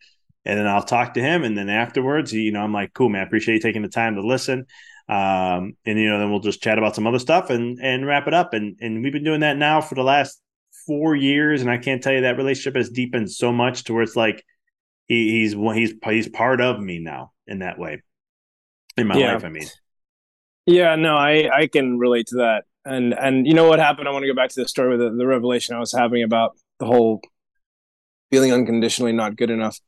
And 0.45 0.57
then 0.57 0.67
I'll 0.67 0.83
talk 0.83 1.15
to 1.15 1.21
him. 1.21 1.43
And 1.43 1.57
then 1.57 1.69
afterwards, 1.69 2.31
you 2.31 2.51
know, 2.51 2.61
I'm 2.61 2.71
like, 2.71 2.93
cool, 2.93 3.09
man, 3.09 3.21
I 3.21 3.25
appreciate 3.25 3.55
you 3.55 3.61
taking 3.61 3.81
the 3.81 3.89
time 3.89 4.15
to 4.15 4.21
listen. 4.21 4.67
Um, 5.07 5.75
and 5.85 5.97
you 5.99 6.07
know, 6.07 6.19
then 6.19 6.29
we'll 6.29 6.39
just 6.39 6.61
chat 6.61 6.77
about 6.77 6.95
some 6.95 7.07
other 7.07 7.17
stuff 7.17 7.49
and 7.49 7.79
and 7.81 8.05
wrap 8.05 8.27
it 8.27 8.35
up. 8.35 8.53
And 8.53 8.77
and 8.79 9.03
we've 9.03 9.13
been 9.13 9.23
doing 9.23 9.39
that 9.39 9.57
now 9.57 9.81
for 9.81 9.95
the 9.95 10.03
last 10.03 10.39
four 10.89 11.15
years. 11.15 11.61
And 11.61 11.69
I 11.69 11.77
can't 11.77 12.01
tell 12.01 12.13
you 12.13 12.21
that 12.21 12.35
relationship 12.35 12.75
has 12.75 12.89
deepened 12.89 13.29
so 13.31 13.53
much 13.53 13.83
to 13.83 13.93
where 13.93 14.01
it's 14.01 14.15
like 14.15 14.43
he, 15.07 15.41
he's 15.41 15.53
he's 15.53 15.93
he's 16.03 16.27
part 16.27 16.61
of 16.61 16.79
me 16.79 16.97
now 16.97 17.31
in 17.45 17.59
that 17.59 17.77
way. 17.77 18.01
In 18.97 19.07
my 19.07 19.17
yeah. 19.17 19.33
life, 19.33 19.45
I 19.45 19.49
mean. 19.49 19.67
Yeah, 20.65 20.95
no, 20.95 21.15
I 21.15 21.49
I 21.53 21.67
can 21.67 21.99
relate 21.99 22.27
to 22.27 22.37
that. 22.37 22.63
And 22.85 23.13
and 23.13 23.45
you 23.45 23.53
know 23.53 23.69
what 23.69 23.77
happened? 23.77 24.07
I 24.07 24.11
want 24.11 24.23
to 24.23 24.27
go 24.27 24.35
back 24.35 24.49
to 24.49 24.61
the 24.61 24.67
story 24.67 24.97
with 24.97 24.99
the, 24.99 25.15
the 25.15 25.27
revelation 25.27 25.75
I 25.75 25.79
was 25.79 25.93
having 25.93 26.23
about 26.23 26.57
the 26.79 26.87
whole 26.87 27.21
feeling 28.31 28.51
unconditionally 28.51 29.13
not 29.13 29.35
good 29.35 29.51
enough. 29.51 29.79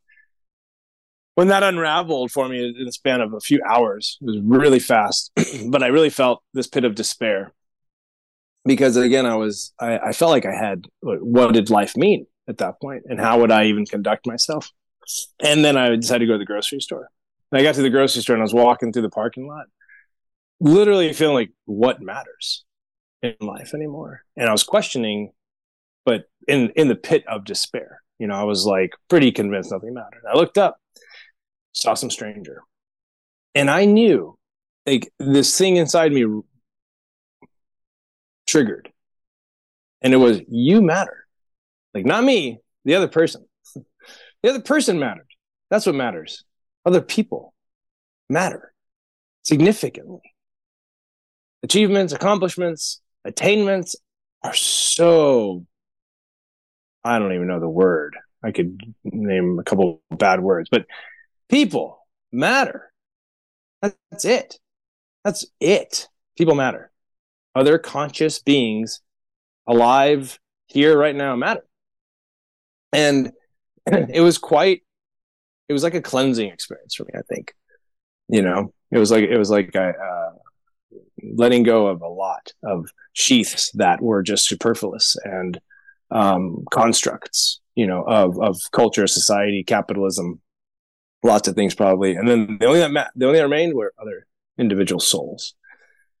When 1.34 1.48
that 1.48 1.64
unraveled 1.64 2.30
for 2.30 2.48
me 2.48 2.74
in 2.78 2.84
the 2.84 2.92
span 2.92 3.20
of 3.20 3.32
a 3.32 3.40
few 3.40 3.60
hours, 3.68 4.18
it 4.20 4.26
was 4.26 4.38
really 4.42 4.78
fast, 4.78 5.32
but 5.66 5.82
I 5.82 5.86
really 5.86 6.10
felt 6.10 6.42
this 6.52 6.66
pit 6.66 6.84
of 6.84 6.94
despair 6.94 7.52
because 8.64 8.96
again, 8.96 9.26
I 9.26 9.36
was 9.36 9.72
I, 9.78 9.98
I 9.98 10.12
felt 10.12 10.30
like 10.30 10.46
I 10.46 10.54
had 10.54 10.86
what 11.00 11.52
did 11.52 11.70
life 11.70 11.96
mean 11.96 12.26
at 12.48 12.58
that 12.58 12.80
point, 12.80 13.04
and 13.06 13.20
how 13.20 13.40
would 13.40 13.52
I 13.52 13.64
even 13.66 13.86
conduct 13.86 14.26
myself? 14.26 14.70
And 15.42 15.64
then 15.64 15.76
I 15.76 15.94
decided 15.96 16.20
to 16.20 16.26
go 16.26 16.34
to 16.34 16.38
the 16.38 16.44
grocery 16.44 16.80
store. 16.80 17.08
And 17.50 17.60
I 17.60 17.64
got 17.64 17.74
to 17.74 17.82
the 17.82 17.90
grocery 17.90 18.22
store 18.22 18.34
and 18.34 18.42
I 18.42 18.44
was 18.44 18.54
walking 18.54 18.92
through 18.92 19.02
the 19.02 19.10
parking 19.10 19.46
lot, 19.46 19.66
literally 20.60 21.12
feeling 21.12 21.34
like 21.34 21.50
what 21.66 22.00
matters 22.00 22.64
in 23.22 23.34
life 23.40 23.74
anymore. 23.74 24.22
And 24.36 24.48
I 24.48 24.52
was 24.52 24.62
questioning, 24.62 25.32
but 26.04 26.24
in 26.48 26.70
in 26.70 26.88
the 26.88 26.94
pit 26.94 27.24
of 27.28 27.44
despair. 27.44 28.02
You 28.18 28.28
know, 28.28 28.34
I 28.34 28.44
was 28.44 28.64
like 28.64 28.92
pretty 29.08 29.32
convinced 29.32 29.72
nothing 29.72 29.94
mattered. 29.94 30.22
I 30.32 30.36
looked 30.36 30.56
up, 30.56 30.76
saw 31.72 31.94
some 31.94 32.10
stranger. 32.10 32.62
And 33.54 33.68
I 33.68 33.84
knew 33.84 34.38
like 34.86 35.12
this 35.18 35.56
thing 35.58 35.76
inside 35.76 36.12
me 36.12 36.24
triggered. 38.52 38.92
And 40.02 40.12
it 40.12 40.18
was 40.18 40.40
you 40.48 40.82
matter. 40.82 41.26
Like 41.94 42.06
not 42.06 42.22
me, 42.22 42.60
the 42.84 42.94
other 42.94 43.08
person. 43.08 43.46
the 43.74 44.50
other 44.50 44.60
person 44.60 44.98
mattered. 44.98 45.26
That's 45.70 45.86
what 45.86 45.94
matters. 45.94 46.44
Other 46.84 47.00
people 47.00 47.54
matter 48.28 48.72
significantly 49.42 50.20
achievements, 51.62 52.12
accomplishments, 52.12 53.00
attainments 53.24 53.96
are 54.42 54.54
so 54.54 55.64
I 57.04 57.18
don't 57.18 57.32
even 57.32 57.48
know 57.48 57.60
the 57.60 57.68
word. 57.68 58.16
I 58.44 58.52
could 58.52 58.80
name 59.04 59.58
a 59.58 59.64
couple 59.64 60.02
bad 60.10 60.40
words, 60.40 60.68
but 60.70 60.86
people 61.48 61.98
matter. 62.30 62.92
That's 63.80 64.24
it. 64.24 64.58
That's 65.24 65.46
it. 65.60 66.08
People 66.36 66.54
matter. 66.54 66.91
Other 67.54 67.78
conscious 67.78 68.38
beings 68.38 69.00
alive 69.66 70.38
here 70.66 70.98
right 70.98 71.14
now 71.14 71.36
matter. 71.36 71.64
And 72.92 73.32
it 73.86 74.20
was 74.20 74.38
quite 74.38 74.82
it 75.68 75.72
was 75.72 75.82
like 75.82 75.94
a 75.94 76.02
cleansing 76.02 76.48
experience 76.50 76.94
for 76.94 77.04
me, 77.04 77.12
I 77.16 77.22
think. 77.22 77.54
You 78.28 78.42
know, 78.42 78.72
it 78.90 78.98
was 78.98 79.10
like 79.10 79.24
it 79.24 79.38
was 79.38 79.50
like 79.50 79.74
I 79.76 79.90
uh, 79.90 80.32
letting 81.34 81.62
go 81.62 81.86
of 81.86 82.02
a 82.02 82.08
lot 82.08 82.52
of 82.62 82.90
sheaths 83.12 83.70
that 83.72 84.02
were 84.02 84.22
just 84.22 84.46
superfluous 84.46 85.16
and 85.24 85.60
um, 86.10 86.64
constructs, 86.70 87.60
you 87.74 87.86
know, 87.86 88.02
of 88.02 88.38
of 88.40 88.60
culture, 88.72 89.06
society, 89.06 89.64
capitalism, 89.64 90.40
lots 91.22 91.48
of 91.48 91.54
things 91.54 91.74
probably. 91.74 92.14
And 92.14 92.28
then 92.28 92.58
the 92.60 92.66
only 92.66 92.80
that 92.80 92.90
ma- 92.90 93.08
the 93.14 93.26
only 93.26 93.38
that 93.38 93.44
remained 93.44 93.74
were 93.74 93.92
other 94.00 94.26
individual 94.58 95.00
souls. 95.00 95.54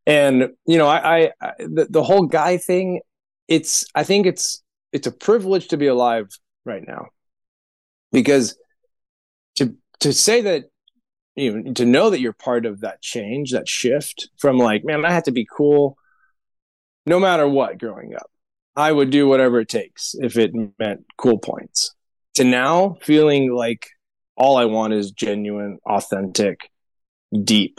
And 0.06 0.50
you 0.66 0.78
know, 0.78 0.88
I, 0.88 1.24
I, 1.24 1.30
I 1.40 1.52
the, 1.58 1.86
the 1.88 2.02
whole 2.02 2.26
guy 2.26 2.56
thing. 2.56 3.00
It's 3.48 3.84
I 3.94 4.04
think 4.04 4.26
it's 4.26 4.62
it's 4.92 5.06
a 5.06 5.12
privilege 5.12 5.68
to 5.68 5.76
be 5.76 5.86
alive 5.86 6.28
right 6.64 6.82
now 6.86 7.06
because 8.12 8.56
to 9.56 9.76
to 10.00 10.12
say 10.12 10.40
that 10.42 10.64
you 11.34 11.62
know, 11.62 11.72
to 11.74 11.86
know 11.86 12.10
that 12.10 12.20
you're 12.20 12.32
part 12.32 12.66
of 12.66 12.80
that 12.80 13.00
change, 13.02 13.52
that 13.52 13.68
shift 13.68 14.28
from 14.38 14.58
like, 14.58 14.84
man, 14.84 15.04
I 15.04 15.12
have 15.12 15.24
to 15.24 15.32
be 15.32 15.46
cool 15.46 15.96
no 17.06 17.18
matter 17.18 17.48
what 17.48 17.78
growing 17.78 18.14
up. 18.14 18.30
I 18.74 18.92
would 18.92 19.10
do 19.10 19.28
whatever 19.28 19.60
it 19.60 19.68
takes 19.68 20.14
if 20.14 20.36
it 20.36 20.52
meant 20.78 21.04
cool 21.18 21.38
points. 21.38 21.94
To 22.34 22.44
now 22.44 22.96
feeling 23.02 23.52
like 23.52 23.86
all 24.36 24.56
I 24.56 24.64
want 24.64 24.94
is 24.94 25.10
genuine, 25.10 25.78
authentic, 25.84 26.70
deep, 27.44 27.78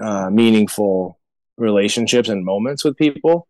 uh, 0.00 0.30
meaningful 0.30 1.17
relationships 1.58 2.28
and 2.28 2.44
moments 2.44 2.84
with 2.84 2.96
people. 2.96 3.48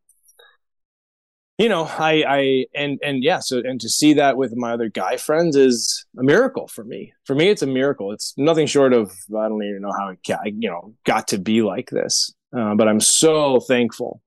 You 1.58 1.68
know 1.68 1.90
i 1.98 2.22
i 2.28 2.66
and 2.72 3.00
and 3.02 3.24
yeah 3.24 3.40
so 3.40 3.58
and 3.58 3.80
to 3.80 3.88
see 3.88 4.12
that 4.14 4.36
with 4.36 4.54
my 4.54 4.72
other 4.74 4.88
guy 4.88 5.16
friends 5.16 5.56
is 5.56 6.06
a 6.16 6.22
miracle 6.22 6.68
for 6.68 6.84
me. 6.84 7.12
For 7.24 7.34
me 7.34 7.48
it's 7.48 7.62
a 7.62 7.66
miracle. 7.66 8.12
It's 8.12 8.32
nothing 8.36 8.68
short 8.68 8.92
of 8.92 9.10
i 9.36 9.48
don't 9.48 9.64
even 9.64 9.82
know 9.82 9.92
how 9.92 10.08
it 10.10 10.20
got, 10.26 10.46
you 10.46 10.70
know 10.70 10.94
got 11.04 11.28
to 11.28 11.38
be 11.38 11.62
like 11.62 11.90
this. 11.90 12.32
Uh, 12.56 12.74
but 12.76 12.88
i'm 12.88 13.00
so 13.00 13.60
thankful 13.60 14.22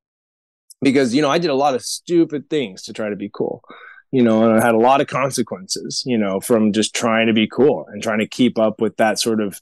because 0.81 1.15
you 1.15 1.21
know 1.21 1.29
i 1.29 1.37
did 1.37 1.49
a 1.49 1.55
lot 1.55 1.73
of 1.73 1.81
stupid 1.81 2.49
things 2.49 2.83
to 2.83 2.93
try 2.93 3.09
to 3.09 3.15
be 3.15 3.29
cool 3.33 3.63
you 4.11 4.21
know 4.21 4.43
and 4.43 4.59
i 4.59 4.63
had 4.63 4.75
a 4.75 4.79
lot 4.79 5.01
of 5.01 5.07
consequences 5.07 6.03
you 6.05 6.17
know 6.17 6.39
from 6.39 6.71
just 6.71 6.93
trying 6.93 7.27
to 7.27 7.33
be 7.33 7.47
cool 7.47 7.85
and 7.89 8.03
trying 8.03 8.19
to 8.19 8.27
keep 8.27 8.59
up 8.59 8.81
with 8.81 8.95
that 8.97 9.19
sort 9.19 9.41
of 9.41 9.59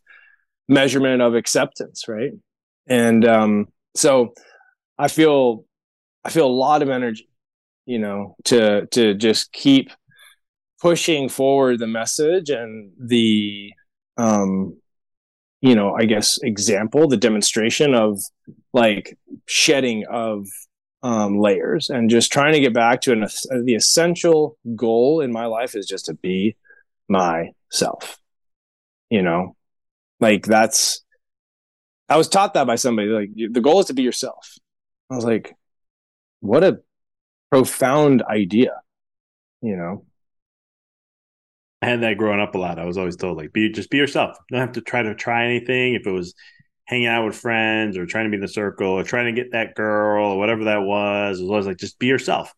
measurement 0.68 1.22
of 1.22 1.36
acceptance 1.36 2.08
right? 2.08 2.32
And 2.88 3.26
um 3.26 3.68
so 3.96 4.34
i 4.98 5.08
feel 5.08 5.66
i 6.24 6.30
feel 6.30 6.46
a 6.46 6.48
lot 6.48 6.82
of 6.82 6.90
energy 6.90 7.30
you 7.90 7.98
know, 7.98 8.36
to 8.44 8.86
to 8.92 9.16
just 9.16 9.52
keep 9.52 9.90
pushing 10.80 11.28
forward 11.28 11.80
the 11.80 11.88
message 11.88 12.52
and 12.52 12.92
the 13.00 13.74
um 14.18 14.78
you 15.62 15.74
know, 15.74 15.96
I 15.96 16.06
guess 16.06 16.38
example, 16.44 17.08
the 17.08 17.18
demonstration 17.18 17.96
of 17.96 18.22
like 18.74 19.18
shedding 19.48 20.06
of 20.10 20.46
um, 21.02 21.40
layers 21.40 21.90
and 21.90 22.12
just 22.12 22.32
trying 22.32 22.54
to 22.54 22.60
get 22.60 22.74
back 22.74 23.02
to 23.02 23.12
an, 23.12 23.26
the 23.66 23.74
essential 23.76 24.58
goal 24.76 25.20
in 25.20 25.34
my 25.34 25.48
life 25.48 25.76
is 25.76 25.88
just 25.88 26.06
to 26.06 26.14
be 26.14 26.56
myself. 27.10 28.20
You 29.10 29.24
know, 29.24 29.58
like 30.22 30.46
that's, 30.46 31.04
I 32.10 32.18
was 32.18 32.28
taught 32.28 32.56
that 32.56 32.68
by 32.68 32.76
somebody. 32.76 33.10
Like 33.10 33.30
the 33.36 33.62
goal 33.62 33.80
is 33.80 33.88
to 33.88 33.94
be 33.94 34.02
yourself. 34.02 34.58
I 35.12 35.16
was 35.16 35.26
like, 35.26 35.56
what 36.40 36.64
a 36.64 36.80
profound 37.52 38.24
idea, 38.24 38.82
you 39.62 39.76
know? 39.76 40.06
I 41.82 41.88
had 41.88 42.02
that 42.02 42.18
growing 42.18 42.42
up 42.42 42.56
a 42.56 42.58
lot. 42.58 42.78
I 42.78 42.86
was 42.86 42.98
always 42.98 43.16
told 43.16 43.38
like, 43.38 43.54
be 43.54 43.72
just 43.72 43.90
be 43.90 43.98
yourself. 43.98 44.38
You 44.50 44.58
don't 44.58 44.68
have 44.68 44.76
to 44.76 44.82
try 44.82 45.02
to 45.02 45.16
try 45.16 45.46
anything. 45.46 45.94
If 45.94 46.06
it 46.06 46.12
was 46.12 46.34
hanging 46.86 47.08
out 47.08 47.26
with 47.26 47.36
friends 47.36 47.98
or 47.98 48.06
trying 48.06 48.26
to 48.26 48.30
be 48.30 48.36
in 48.36 48.42
the 48.42 48.48
circle 48.48 48.90
or 48.90 49.04
trying 49.04 49.34
to 49.34 49.42
get 49.42 49.54
that 49.54 49.76
girl 49.76 50.32
or 50.32 50.38
whatever 50.38 50.66
that 50.66 50.82
was, 50.82 51.40
it 51.40 51.44
was 51.44 51.50
always 51.50 51.68
like 51.68 51.78
just 51.78 52.00
be 52.00 52.08
yourself. 52.08 52.54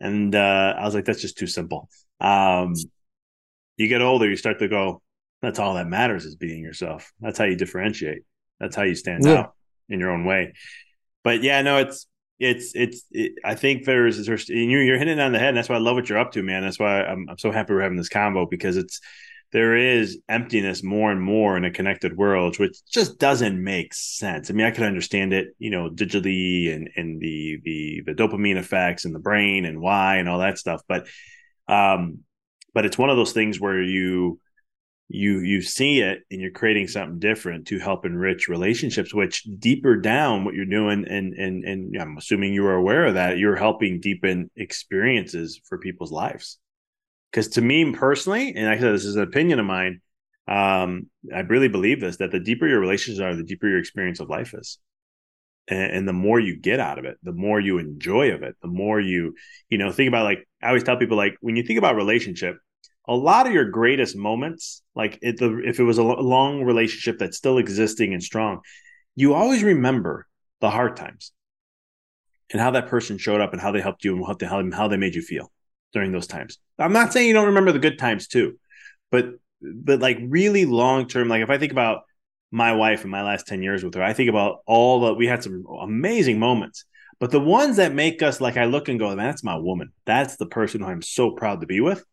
And 0.00 0.34
uh, 0.34 0.74
I 0.76 0.84
was 0.84 0.94
like, 0.94 1.06
that's 1.06 1.22
just 1.22 1.38
too 1.38 1.46
simple. 1.46 1.88
Um, 2.20 2.74
you 3.76 3.88
get 3.88 4.02
older, 4.02 4.28
you 4.28 4.36
start 4.36 4.58
to 4.58 4.68
go, 4.68 5.02
that's 5.40 5.58
all 5.58 5.74
that 5.74 5.86
matters 5.86 6.24
is 6.24 6.36
being 6.36 6.62
yourself. 6.62 7.12
That's 7.20 7.38
how 7.38 7.44
you 7.44 7.56
differentiate. 7.56 8.22
That's 8.60 8.76
how 8.76 8.82
you 8.82 8.94
stand 8.94 9.24
yeah. 9.24 9.32
out 9.32 9.54
in 9.88 10.00
your 10.00 10.10
own 10.10 10.24
way. 10.24 10.54
But 11.24 11.42
yeah, 11.42 11.62
no, 11.62 11.78
it's 11.78 12.06
it's 12.38 12.74
it's 12.74 13.04
it, 13.10 13.32
I 13.44 13.54
think 13.54 13.84
there's 13.84 14.26
there's 14.26 14.48
you're, 14.48 14.82
you're 14.82 14.98
hitting 14.98 15.18
it 15.18 15.22
on 15.22 15.32
the 15.32 15.38
head. 15.38 15.48
And 15.48 15.56
that's 15.56 15.68
why 15.68 15.76
I 15.76 15.80
love 15.80 15.96
what 15.96 16.08
you're 16.08 16.18
up 16.18 16.32
to, 16.32 16.42
man. 16.42 16.62
That's 16.62 16.78
why 16.78 17.02
I'm 17.02 17.28
I'm 17.28 17.38
so 17.38 17.50
happy 17.50 17.74
we're 17.74 17.82
having 17.82 17.98
this 17.98 18.08
combo 18.08 18.46
because 18.46 18.76
it's 18.76 19.00
there 19.52 19.76
is 19.76 20.18
emptiness 20.28 20.82
more 20.82 21.12
and 21.12 21.22
more 21.22 21.56
in 21.56 21.64
a 21.64 21.70
connected 21.70 22.16
world, 22.16 22.58
which 22.58 22.76
just 22.92 23.18
doesn't 23.18 23.62
make 23.62 23.94
sense. 23.94 24.50
I 24.50 24.54
mean, 24.54 24.66
I 24.66 24.70
can 24.70 24.84
understand 24.84 25.32
it, 25.32 25.48
you 25.58 25.70
know, 25.70 25.88
digitally 25.88 26.74
and 26.74 26.90
and 26.96 27.20
the 27.20 27.60
the 27.64 28.02
the 28.06 28.14
dopamine 28.14 28.56
effects 28.56 29.04
in 29.04 29.12
the 29.12 29.18
brain 29.18 29.64
and 29.64 29.80
why 29.80 30.16
and 30.16 30.28
all 30.28 30.40
that 30.40 30.58
stuff, 30.58 30.82
but 30.88 31.06
um, 31.68 32.20
but 32.74 32.84
it's 32.84 32.98
one 32.98 33.10
of 33.10 33.16
those 33.16 33.32
things 33.32 33.58
where 33.58 33.82
you 33.82 34.38
you 35.08 35.38
you 35.38 35.62
see 35.62 36.00
it 36.00 36.22
and 36.30 36.40
you're 36.40 36.50
creating 36.50 36.88
something 36.88 37.20
different 37.20 37.68
to 37.68 37.78
help 37.78 38.04
enrich 38.04 38.48
relationships 38.48 39.14
which 39.14 39.46
deeper 39.58 39.96
down 39.96 40.44
what 40.44 40.54
you're 40.54 40.64
doing 40.64 41.06
and 41.06 41.32
and 41.34 41.64
and 41.64 41.96
I'm 42.00 42.16
assuming 42.16 42.52
you 42.52 42.66
are 42.66 42.74
aware 42.74 43.06
of 43.06 43.14
that 43.14 43.38
you're 43.38 43.56
helping 43.56 44.00
deepen 44.00 44.50
experiences 44.56 45.60
for 45.68 45.78
people's 45.78 46.10
lives. 46.10 46.58
Because 47.30 47.48
to 47.50 47.60
me 47.60 47.92
personally 47.92 48.54
and 48.56 48.68
I 48.68 48.78
said 48.78 48.92
this 48.94 49.04
is 49.04 49.16
an 49.16 49.22
opinion 49.22 49.60
of 49.60 49.66
mine 49.66 50.00
um 50.48 51.08
I 51.32 51.40
really 51.40 51.68
believe 51.68 52.00
this 52.00 52.16
that 52.16 52.32
the 52.32 52.40
deeper 52.40 52.66
your 52.66 52.80
relationships 52.80 53.22
are 53.22 53.36
the 53.36 53.44
deeper 53.44 53.68
your 53.68 53.78
experience 53.78 54.18
of 54.18 54.28
life 54.28 54.54
is. 54.54 54.78
And, 55.68 55.92
and 55.92 56.08
the 56.08 56.12
more 56.12 56.40
you 56.40 56.58
get 56.58 56.80
out 56.80 56.98
of 56.98 57.04
it 57.04 57.16
the 57.22 57.32
more 57.32 57.60
you 57.60 57.78
enjoy 57.78 58.32
of 58.32 58.42
it 58.42 58.56
the 58.60 58.68
more 58.68 59.00
you 59.00 59.34
you 59.70 59.78
know 59.78 59.92
think 59.92 60.08
about 60.08 60.24
like 60.24 60.48
I 60.60 60.66
always 60.68 60.82
tell 60.82 60.96
people 60.96 61.16
like 61.16 61.36
when 61.40 61.54
you 61.54 61.62
think 61.62 61.78
about 61.78 61.94
relationship 61.94 62.56
a 63.08 63.14
lot 63.14 63.46
of 63.46 63.52
your 63.52 63.66
greatest 63.66 64.16
moments, 64.16 64.82
like 64.94 65.18
if, 65.22 65.36
the, 65.36 65.58
if 65.64 65.78
it 65.78 65.84
was 65.84 65.98
a 65.98 66.02
long 66.02 66.62
relationship 66.62 67.18
that's 67.18 67.36
still 67.36 67.58
existing 67.58 68.12
and 68.12 68.22
strong, 68.22 68.60
you 69.14 69.34
always 69.34 69.62
remember 69.62 70.26
the 70.60 70.70
hard 70.70 70.96
times 70.96 71.32
and 72.50 72.60
how 72.60 72.72
that 72.72 72.88
person 72.88 73.18
showed 73.18 73.40
up 73.40 73.52
and 73.52 73.60
how 73.60 73.72
they 73.72 73.80
helped 73.80 74.04
you 74.04 74.16
and 74.16 74.26
how 74.26 74.34
they, 74.34 74.76
how 74.76 74.88
they 74.88 74.96
made 74.96 75.14
you 75.14 75.22
feel 75.22 75.50
during 75.92 76.12
those 76.12 76.26
times. 76.26 76.58
I'm 76.78 76.92
not 76.92 77.12
saying 77.12 77.28
you 77.28 77.34
don't 77.34 77.46
remember 77.46 77.72
the 77.72 77.78
good 77.78 77.98
times 77.98 78.26
too, 78.28 78.58
but 79.10 79.30
but 79.62 80.00
like 80.00 80.18
really 80.20 80.66
long 80.66 81.08
term, 81.08 81.28
like 81.28 81.42
if 81.42 81.50
I 81.50 81.58
think 81.58 81.72
about 81.72 82.02
my 82.50 82.72
wife 82.74 83.02
and 83.02 83.10
my 83.10 83.22
last 83.22 83.46
10 83.46 83.62
years 83.62 83.82
with 83.82 83.94
her, 83.94 84.02
I 84.02 84.12
think 84.12 84.28
about 84.28 84.58
all 84.66 85.00
the 85.00 85.14
we 85.14 85.26
had 85.26 85.42
some 85.42 85.64
amazing 85.80 86.38
moments. 86.38 86.84
But 87.18 87.30
the 87.30 87.40
ones 87.40 87.76
that 87.76 87.94
make 87.94 88.22
us 88.22 88.40
like 88.40 88.58
I 88.58 88.66
look 88.66 88.88
and 88.88 88.98
go, 88.98 89.08
man, 89.08 89.16
that's 89.16 89.42
my 89.42 89.56
woman. 89.56 89.92
That's 90.04 90.36
the 90.36 90.46
person 90.46 90.82
who 90.82 90.88
I'm 90.88 91.02
so 91.02 91.30
proud 91.30 91.60
to 91.60 91.66
be 91.66 91.80
with 91.80 92.04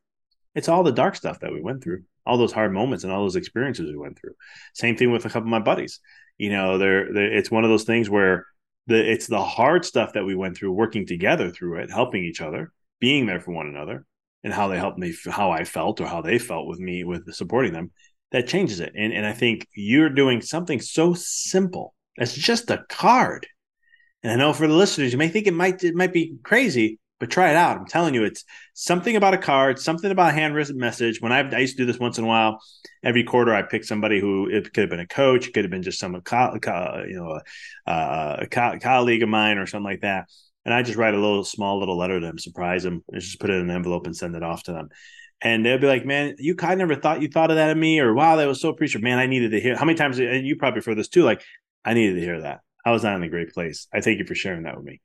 it's 0.56 0.70
all 0.70 0.84
the 0.84 0.92
dark 0.92 1.16
stuff 1.16 1.40
that 1.40 1.52
we 1.52 1.62
went 1.62 1.84
through, 1.84 2.04
all 2.26 2.38
those 2.38 2.52
hard 2.52 2.74
moments 2.74 3.04
and 3.04 3.12
all 3.12 3.24
those 3.24 3.36
experiences 3.36 3.88
we 3.88 3.98
went 3.98 4.20
through. 4.20 4.34
Same 4.74 4.96
thing 4.96 5.12
with 5.12 5.26
a 5.26 5.30
couple 5.30 5.48
of 5.48 5.52
my 5.52 5.60
buddies. 5.60 6.00
You 6.38 6.52
know, 6.52 6.78
they're, 6.78 7.12
they're 7.14 7.34
it's 7.34 7.52
one 7.52 7.64
of 7.64 7.70
those 7.70 7.84
things 7.84 8.10
where 8.10 8.46
the 8.88 9.12
it's 9.12 9.28
the 9.28 9.44
hard 9.44 9.86
stuff 9.86 10.14
that 10.14 10.26
we 10.26 10.36
went 10.36 10.58
through, 10.58 10.72
working 10.72 11.06
together 11.06 11.50
through 11.50 11.80
it, 11.80 11.92
helping 11.92 12.24
each 12.24 12.42
other, 12.42 12.72
being 13.00 13.26
there 13.26 13.40
for 13.40 13.52
one 13.52 13.68
another, 13.68 14.06
and 14.44 14.54
how 14.54 14.68
they 14.68 14.78
helped 14.78 14.98
me, 14.98 15.14
how 15.30 15.52
I 15.52 15.64
felt 15.64 16.02
or 16.02 16.08
how 16.08 16.22
they 16.22 16.40
felt 16.40 16.68
with 16.68 16.80
me 16.80 17.04
with 17.04 17.34
supporting 17.34 17.74
them. 17.74 17.92
That 18.32 18.48
changes 18.48 18.80
it, 18.80 18.94
and 18.96 19.14
and 19.14 19.26
I 19.26 19.34
think 19.34 19.68
you're 19.76 20.10
doing 20.10 20.42
something 20.42 20.82
so 20.82 21.14
simple. 21.14 21.94
It's 22.16 22.34
just 22.34 22.72
a 22.72 22.84
card. 22.90 23.48
And 24.24 24.32
I 24.32 24.36
know 24.36 24.54
for 24.54 24.68
the 24.68 24.74
listeners, 24.74 25.12
you 25.12 25.18
may 25.18 25.28
think 25.28 25.48
it 25.48 25.54
might 25.54 25.84
it 25.84 25.96
might 25.96 26.14
be 26.14 26.36
crazy, 26.44 27.00
but 27.24 27.32
try 27.32 27.52
it 27.52 27.56
out. 27.56 27.78
I'm 27.78 27.86
telling 27.86 28.14
you, 28.14 28.26
it's 28.26 28.44
something 28.74 29.16
about 29.16 29.34
a 29.34 29.38
card, 29.38 29.80
something 29.80 30.12
about 30.12 30.32
a 30.32 30.34
handwritten 30.34 30.76
message. 30.76 31.22
When 31.22 31.32
I've, 31.32 31.54
I 31.54 31.60
used 31.60 31.78
to 31.78 31.84
do 31.84 31.86
this 31.90 31.98
once 31.98 32.18
in 32.18 32.26
a 32.26 32.28
while, 32.28 32.62
every 33.02 33.24
quarter 33.24 33.56
I 33.56 33.62
pick 33.62 33.86
somebody 33.86 34.20
who 34.20 34.50
it 34.50 34.74
could 34.74 34.82
have 34.82 34.90
been 34.90 35.00
a 35.00 35.08
coach, 35.08 35.48
it 35.48 35.54
could 35.54 35.64
have 35.64 35.72
been 35.72 35.84
just 35.84 36.02
some, 36.02 36.20
co- 36.20 36.60
co- 36.62 37.06
you 37.08 37.16
know, 37.16 37.40
a, 37.88 37.90
uh, 37.90 38.38
a 38.42 38.48
co- 38.48 38.78
colleague 38.82 39.24
of 39.24 39.30
mine 39.30 39.58
or 39.58 39.66
something 39.66 39.86
like 39.86 40.02
that. 40.02 40.28
And 40.66 40.74
I 40.74 40.84
just 40.84 40.98
write 40.98 41.14
a 41.14 41.18
little 41.18 41.46
small 41.46 41.80
little 41.80 41.98
letter 41.98 42.20
to 42.20 42.26
them, 42.26 42.38
surprise 42.38 42.84
them, 42.84 43.06
and 43.10 43.22
just 43.22 43.40
put 43.40 43.50
it 43.50 43.54
in 43.54 43.70
an 43.70 43.72
envelope 43.74 44.06
and 44.06 44.18
send 44.18 44.36
it 44.36 44.44
off 44.44 44.64
to 44.64 44.74
them. 44.74 44.90
And 45.42 45.66
they'll 45.66 45.78
be 45.78 45.88
like, 45.88 46.06
"Man, 46.06 46.36
you 46.40 46.56
kind 46.56 46.74
of 46.74 46.90
never 46.90 47.00
thought 47.00 47.22
you 47.22 47.30
thought 47.30 47.52
of 47.52 47.56
that 47.56 47.72
of 47.72 47.78
me," 47.78 48.02
or 48.02 48.14
"Wow, 48.14 48.36
that 48.36 48.48
was 48.50 48.60
so 48.60 48.68
appreciative." 48.68 49.02
Man, 49.02 49.18
I 49.18 49.28
needed 49.28 49.52
to 49.52 49.62
hear. 49.62 49.78
How 49.78 49.86
many 49.86 49.98
times? 49.98 50.20
And 50.20 50.46
you 50.46 50.58
probably 50.58 50.82
for 50.82 50.94
this 50.94 51.08
too. 51.08 51.24
Like, 51.24 51.42
I 51.86 51.94
needed 51.94 52.16
to 52.16 52.22
hear 52.22 52.42
that. 52.42 52.60
I 52.86 52.92
was 52.92 53.04
not 53.04 53.16
in 53.16 53.24
a 53.24 53.30
great 53.30 53.54
place. 53.54 53.88
I 53.94 54.02
thank 54.02 54.20
you 54.20 54.26
for 54.26 54.36
sharing 54.36 54.64
that 54.64 54.76
with 54.76 54.86
me. 54.86 55.00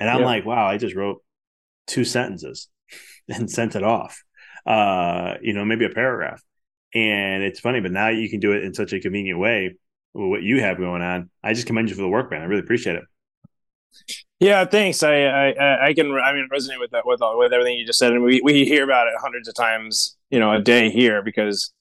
And 0.00 0.08
I'm 0.08 0.22
like, 0.22 0.46
wow, 0.46 0.66
I 0.66 0.78
just 0.78 0.96
wrote 0.96 1.22
two 1.90 2.04
sentences 2.04 2.68
and 3.28 3.50
sent 3.50 3.76
it 3.76 3.82
off. 3.82 4.22
Uh, 4.66 5.34
you 5.42 5.52
know, 5.52 5.64
maybe 5.64 5.84
a 5.84 5.90
paragraph. 5.90 6.42
And 6.94 7.42
it's 7.42 7.60
funny, 7.60 7.80
but 7.80 7.92
now 7.92 8.08
you 8.08 8.28
can 8.28 8.40
do 8.40 8.52
it 8.52 8.64
in 8.64 8.74
such 8.74 8.92
a 8.92 9.00
convenient 9.00 9.38
way 9.38 9.76
with 10.12 10.28
what 10.28 10.42
you 10.42 10.60
have 10.60 10.78
going 10.78 11.02
on. 11.02 11.30
I 11.42 11.54
just 11.54 11.66
commend 11.66 11.88
you 11.88 11.94
for 11.94 12.02
the 12.02 12.08
work, 12.08 12.30
man. 12.30 12.42
I 12.42 12.46
really 12.46 12.62
appreciate 12.62 12.96
it. 12.96 13.04
Yeah, 14.40 14.64
thanks. 14.64 15.02
I 15.02 15.24
I, 15.24 15.88
I 15.88 15.94
can 15.94 16.12
I 16.12 16.32
mean 16.32 16.48
resonate 16.52 16.80
with 16.80 16.90
that 16.92 17.06
with 17.06 17.20
with 17.22 17.52
everything 17.52 17.78
you 17.78 17.86
just 17.86 17.98
said, 17.98 18.12
and 18.12 18.22
we 18.22 18.40
we 18.42 18.64
hear 18.64 18.84
about 18.84 19.06
it 19.06 19.14
hundreds 19.20 19.48
of 19.48 19.54
times, 19.54 20.16
you 20.30 20.38
know, 20.38 20.52
a 20.52 20.60
day 20.60 20.90
here 20.90 21.22
because 21.22 21.72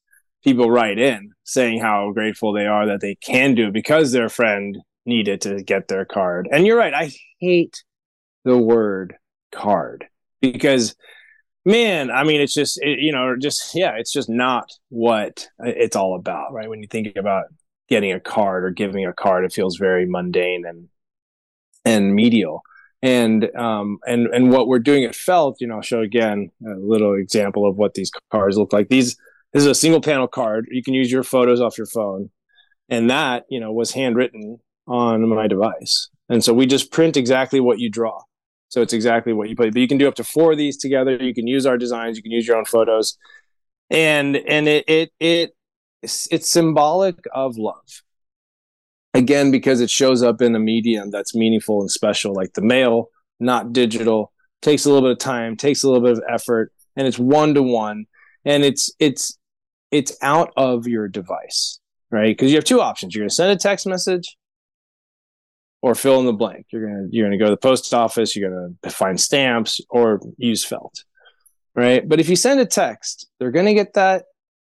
people 0.44 0.70
write 0.70 1.00
in 1.00 1.32
saying 1.44 1.80
how 1.80 2.12
grateful 2.12 2.52
they 2.54 2.66
are 2.66 2.86
that 2.88 3.02
they 3.02 3.16
can 3.16 3.56
do 3.56 3.68
it 3.68 3.74
because 3.74 4.12
their 4.12 4.30
friend 4.30 4.78
needed 5.06 5.42
to 5.42 5.64
get 5.64 5.88
their 5.88 6.06
card. 6.06 6.48
And 6.52 6.66
you're 6.66 6.78
right. 6.78 6.94
I 6.94 7.12
hate 7.40 7.84
the 8.44 8.58
word 8.58 9.16
card. 9.52 10.06
Because 10.42 10.96
man 11.66 12.10
i 12.10 12.24
mean 12.24 12.40
it's 12.40 12.54
just 12.54 12.82
it, 12.82 13.00
you 13.00 13.12
know 13.12 13.36
just 13.36 13.76
yeah 13.76 13.92
it's 13.98 14.14
just 14.14 14.30
not 14.30 14.72
what 14.90 15.48
it's 15.60 15.96
all 15.96 16.16
about 16.16 16.54
right? 16.54 16.70
When 16.70 16.82
you 16.82 16.88
think 16.88 17.16
about 17.16 17.46
getting 17.90 18.12
a 18.12 18.20
card 18.20 18.64
or 18.64 18.72
giving 18.72 19.06
a 19.06 19.14
card 19.14 19.46
it 19.46 19.54
feels 19.54 19.78
very 19.78 20.06
mundane 20.06 20.66
and 20.66 20.88
and 21.86 22.16
medial. 22.16 22.64
And 23.02 23.54
um 23.56 24.00
and 24.06 24.28
and 24.28 24.52
what 24.52 24.68
we're 24.68 24.80
doing 24.80 25.04
at 25.06 25.16
felt 25.16 25.58
you 25.60 25.68
know 25.68 25.76
i'll 25.76 25.82
show 25.82 26.02
again 26.02 26.52
a 26.66 26.76
little 26.76 27.14
example 27.16 27.68
of 27.68 27.78
what 27.78 27.94
these 27.94 28.12
cards 28.32 28.58
look 28.58 28.74
like. 28.74 28.90
These 28.90 29.16
this 29.54 29.64
is 29.64 29.68
a 29.68 29.76
single 29.76 30.02
panel 30.02 30.28
card. 30.28 30.68
You 30.72 30.84
can 30.84 30.94
use 30.94 31.12
your 31.12 31.24
photos 31.24 31.62
off 31.62 31.78
your 31.78 31.88
phone. 31.88 32.30
And 32.90 33.10
that 33.10 33.46
you 33.50 33.60
know 33.60 33.72
was 33.72 33.92
handwritten 33.92 34.60
on 34.88 35.28
my 35.30 35.48
device. 35.48 36.10
And 36.30 36.44
so 36.44 36.54
we 36.54 36.66
just 36.66 36.92
print 36.92 37.18
exactly 37.18 37.60
what 37.60 37.80
you 37.80 37.90
draw 37.90 38.22
so 38.70 38.82
it's 38.82 38.94
exactly 38.94 39.34
what 39.34 39.50
you 39.50 39.56
put. 39.56 39.74
But 39.74 39.82
you 39.82 39.88
can 39.88 39.98
do 39.98 40.08
up 40.08 40.16
to 40.16 40.24
four 40.24 40.54
of 40.54 40.58
these 40.58 40.78
together. 40.78 41.16
You 41.18 41.34
can 41.34 41.48
use 41.48 41.66
our 41.66 41.78
designs. 41.78 42.18
You 42.18 42.24
can 42.24 42.32
use 42.32 42.48
your 42.48 42.58
own 42.58 42.66
photos, 42.66 43.18
and 43.90 44.38
and 44.38 44.68
it 44.68 44.86
it 44.88 45.12
it 45.20 45.56
it's, 46.02 46.28
it's 46.32 46.50
symbolic 46.50 47.16
of 47.34 47.58
love. 47.58 48.04
Again, 49.16 49.52
because 49.52 49.82
it 49.82 49.90
shows 49.90 50.22
up 50.22 50.42
in 50.42 50.56
a 50.56 50.60
medium 50.60 51.10
that's 51.10 51.36
meaningful 51.36 51.82
and 51.82 51.90
special, 51.90 52.34
like 52.34 52.54
the 52.54 52.62
mail, 52.62 53.10
not 53.40 53.74
digital. 53.74 54.32
Takes 54.62 54.86
a 54.86 54.92
little 54.92 55.08
bit 55.08 55.14
of 55.14 55.18
time, 55.18 55.58
takes 55.58 55.84
a 55.84 55.88
little 55.90 56.04
bit 56.04 56.18
of 56.18 56.24
effort, 56.30 56.72
and 56.96 57.08
it's 57.08 57.18
one 57.18 57.56
to 57.56 57.64
one, 57.64 58.06
and 58.46 58.64
it's 58.64 58.92
it's 59.00 59.38
it's 59.90 60.16
out 60.22 60.54
of 60.56 60.88
your 60.88 61.08
device, 61.08 61.80
right? 62.12 62.38
Because 62.38 62.52
you 62.52 62.58
have 62.58 62.66
two 62.66 62.82
options. 62.82 63.16
You're 63.16 63.24
going 63.24 63.30
to 63.30 63.36
send 63.36 63.52
a 63.52 63.56
text 63.56 63.88
message 63.88 64.38
or 65.82 65.96
fill 65.96 66.20
in 66.20 66.26
the 66.26 66.34
blank. 66.34 66.68
You're 66.72 66.88
gonna 66.88 67.08
you're 67.10 67.26
gonna 67.26 67.38
go 67.38 67.46
to 67.46 67.52
the 67.52 67.58
post 67.58 67.94
office. 67.94 68.36
You're 68.36 68.50
gonna 68.50 68.92
find 68.92 69.20
stamps 69.20 69.82
or 69.90 70.20
use 70.38 70.64
felt, 70.64 71.04
right? 71.76 72.08
But 72.08 72.20
if 72.20 72.30
you 72.30 72.36
send 72.36 72.60
a 72.60 72.66
text, 72.66 73.28
they're 73.40 73.52
gonna 73.52 73.74
get 73.74 73.94
that. 73.94 74.26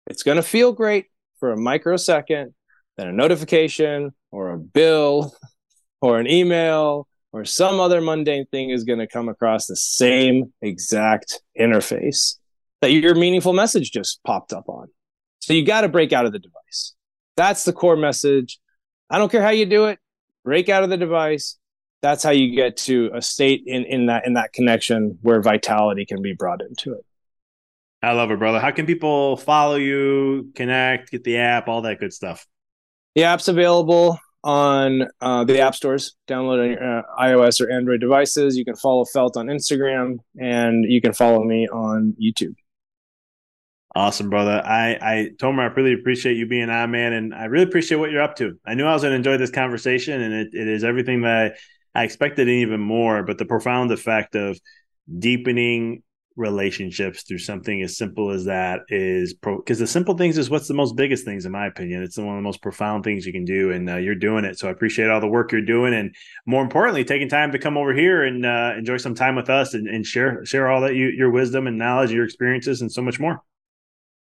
It's 0.06 0.22
gonna 0.22 0.42
feel 0.42 0.72
great 0.72 1.06
for 1.38 1.52
a 1.52 1.56
microsecond. 1.56 2.54
Then 2.96 3.08
a 3.08 3.12
notification 3.12 4.12
or 4.30 4.52
a 4.52 4.58
bill 4.58 5.34
or 6.00 6.18
an 6.18 6.26
email 6.26 7.08
or 7.32 7.44
some 7.44 7.80
other 7.80 8.00
mundane 8.00 8.46
thing 8.46 8.70
is 8.70 8.84
going 8.84 8.98
to 8.98 9.06
come 9.06 9.28
across 9.28 9.66
the 9.66 9.76
same 9.76 10.52
exact 10.62 11.40
interface 11.58 12.36
that 12.80 12.90
your 12.90 13.14
meaningful 13.14 13.52
message 13.52 13.92
just 13.92 14.20
popped 14.24 14.52
up 14.52 14.68
on. 14.68 14.88
So 15.38 15.52
you 15.52 15.64
got 15.64 15.82
to 15.82 15.88
break 15.88 16.12
out 16.12 16.26
of 16.26 16.32
the 16.32 16.38
device. 16.38 16.94
That's 17.36 17.64
the 17.64 17.72
core 17.72 17.96
message. 17.96 18.58
I 19.08 19.18
don't 19.18 19.30
care 19.30 19.42
how 19.42 19.50
you 19.50 19.66
do 19.66 19.86
it 19.86 19.98
break 20.44 20.68
out 20.68 20.82
of 20.82 20.90
the 20.90 20.96
device, 20.96 21.56
that's 22.02 22.22
how 22.22 22.30
you 22.30 22.54
get 22.54 22.76
to 22.78 23.10
a 23.14 23.22
state 23.22 23.62
in 23.66 23.84
in 23.84 24.06
that 24.06 24.26
in 24.26 24.34
that 24.34 24.52
connection 24.52 25.18
where 25.22 25.42
vitality 25.42 26.06
can 26.06 26.22
be 26.22 26.32
brought 26.32 26.62
into 26.62 26.94
it. 26.94 27.04
I 28.02 28.12
love 28.12 28.30
it, 28.30 28.38
brother. 28.38 28.60
How 28.60 28.70
can 28.70 28.86
people 28.86 29.36
follow 29.36 29.74
you, 29.74 30.52
connect, 30.54 31.10
get 31.10 31.22
the 31.22 31.36
app, 31.36 31.68
all 31.68 31.82
that 31.82 32.00
good 32.00 32.14
stuff? 32.14 32.46
The 33.14 33.24
app's 33.24 33.48
available 33.48 34.18
on 34.42 35.08
uh, 35.20 35.44
the 35.44 35.60
app 35.60 35.74
stores. 35.74 36.16
Download 36.26 36.62
on 36.62 36.70
your 36.70 36.98
uh, 36.98 37.02
iOS 37.20 37.60
or 37.60 37.70
Android 37.70 38.00
devices. 38.00 38.56
You 38.56 38.64
can 38.64 38.76
follow 38.76 39.04
Felt 39.04 39.36
on 39.36 39.48
Instagram, 39.48 40.18
and 40.40 40.84
you 40.90 41.02
can 41.02 41.12
follow 41.12 41.44
me 41.44 41.68
on 41.68 42.14
YouTube. 42.20 42.54
Awesome, 43.94 44.30
brother. 44.30 44.62
I, 44.64 44.98
I, 45.00 45.30
Tomer, 45.36 45.68
I 45.68 45.74
really 45.74 45.94
appreciate 45.94 46.36
you 46.36 46.46
being 46.46 46.70
on, 46.70 46.92
man, 46.92 47.12
and 47.12 47.34
I 47.34 47.46
really 47.46 47.64
appreciate 47.64 47.98
what 47.98 48.12
you're 48.12 48.22
up 48.22 48.36
to. 48.36 48.56
I 48.64 48.74
knew 48.74 48.86
I 48.86 48.92
was 48.92 49.02
going 49.02 49.10
to 49.10 49.16
enjoy 49.16 49.36
this 49.36 49.50
conversation, 49.50 50.20
and 50.20 50.32
it, 50.32 50.48
it 50.52 50.68
is 50.68 50.84
everything 50.84 51.22
that 51.22 51.56
I, 51.94 52.00
I 52.00 52.04
expected, 52.04 52.46
and 52.46 52.58
even 52.58 52.80
more. 52.80 53.24
But 53.24 53.38
the 53.38 53.46
profound 53.46 53.90
effect 53.90 54.36
of 54.36 54.60
deepening 55.18 56.04
relationships 56.36 57.24
through 57.24 57.38
something 57.38 57.82
as 57.82 57.98
simple 57.98 58.30
as 58.30 58.44
that 58.44 58.80
is 58.88 59.34
because 59.34 59.80
the 59.80 59.86
simple 59.86 60.16
things 60.16 60.38
is 60.38 60.48
what's 60.48 60.68
the 60.68 60.74
most 60.74 60.96
biggest 60.96 61.24
things 61.24 61.44
in 61.44 61.52
my 61.52 61.66
opinion 61.66 62.02
it's 62.02 62.16
one 62.16 62.28
of 62.28 62.36
the 62.36 62.42
most 62.42 62.62
profound 62.62 63.02
things 63.02 63.26
you 63.26 63.32
can 63.32 63.44
do 63.44 63.72
and 63.72 63.90
uh, 63.90 63.96
you're 63.96 64.14
doing 64.14 64.44
it 64.44 64.56
so 64.56 64.68
i 64.68 64.70
appreciate 64.70 65.10
all 65.10 65.20
the 65.20 65.26
work 65.26 65.50
you're 65.50 65.60
doing 65.60 65.92
and 65.92 66.14
more 66.46 66.62
importantly 66.62 67.04
taking 67.04 67.28
time 67.28 67.50
to 67.52 67.58
come 67.58 67.76
over 67.76 67.92
here 67.92 68.22
and 68.22 68.46
uh, 68.46 68.72
enjoy 68.78 68.96
some 68.96 69.14
time 69.14 69.34
with 69.34 69.50
us 69.50 69.74
and, 69.74 69.88
and 69.88 70.06
share 70.06 70.42
share 70.44 70.68
all 70.70 70.80
that 70.80 70.94
you, 70.94 71.08
your 71.08 71.30
wisdom 71.30 71.66
and 71.66 71.76
knowledge 71.76 72.12
your 72.12 72.24
experiences 72.24 72.80
and 72.80 72.90
so 72.90 73.02
much 73.02 73.18
more 73.18 73.42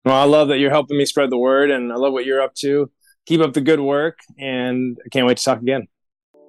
well 0.05 0.15
i 0.15 0.23
love 0.23 0.47
that 0.47 0.59
you're 0.59 0.71
helping 0.71 0.97
me 0.97 1.05
spread 1.05 1.29
the 1.29 1.37
word 1.37 1.71
and 1.71 1.91
i 1.91 1.95
love 1.95 2.13
what 2.13 2.25
you're 2.25 2.41
up 2.41 2.53
to 2.53 2.89
keep 3.25 3.41
up 3.41 3.53
the 3.53 3.61
good 3.61 3.79
work 3.79 4.19
and 4.39 4.97
i 5.05 5.09
can't 5.09 5.27
wait 5.27 5.37
to 5.37 5.43
talk 5.43 5.61
again 5.61 5.87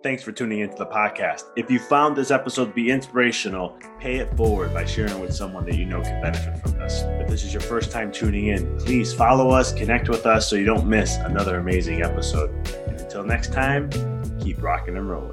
Thanks 0.06 0.22
for 0.22 0.30
tuning 0.30 0.60
into 0.60 0.76
the 0.76 0.86
podcast. 0.86 1.50
If 1.56 1.68
you 1.68 1.80
found 1.80 2.14
this 2.14 2.30
episode 2.30 2.66
to 2.66 2.72
be 2.72 2.92
inspirational, 2.92 3.76
pay 3.98 4.18
it 4.18 4.32
forward 4.36 4.72
by 4.72 4.84
sharing 4.84 5.18
with 5.18 5.34
someone 5.34 5.64
that 5.64 5.74
you 5.74 5.84
know 5.84 6.00
can 6.00 6.22
benefit 6.22 6.58
from 6.58 6.78
this. 6.78 7.02
If 7.02 7.28
this 7.28 7.42
is 7.42 7.52
your 7.52 7.62
first 7.62 7.90
time 7.90 8.12
tuning 8.12 8.46
in, 8.48 8.78
please 8.78 9.12
follow 9.12 9.50
us, 9.50 9.72
connect 9.72 10.08
with 10.08 10.24
us 10.24 10.48
so 10.48 10.54
you 10.54 10.64
don't 10.64 10.86
miss 10.86 11.16
another 11.16 11.58
amazing 11.58 12.02
episode. 12.02 12.50
And 12.86 13.00
until 13.00 13.24
next 13.24 13.52
time, 13.52 13.90
keep 14.38 14.62
rocking 14.62 14.96
and 14.96 15.10
rolling. 15.10 15.32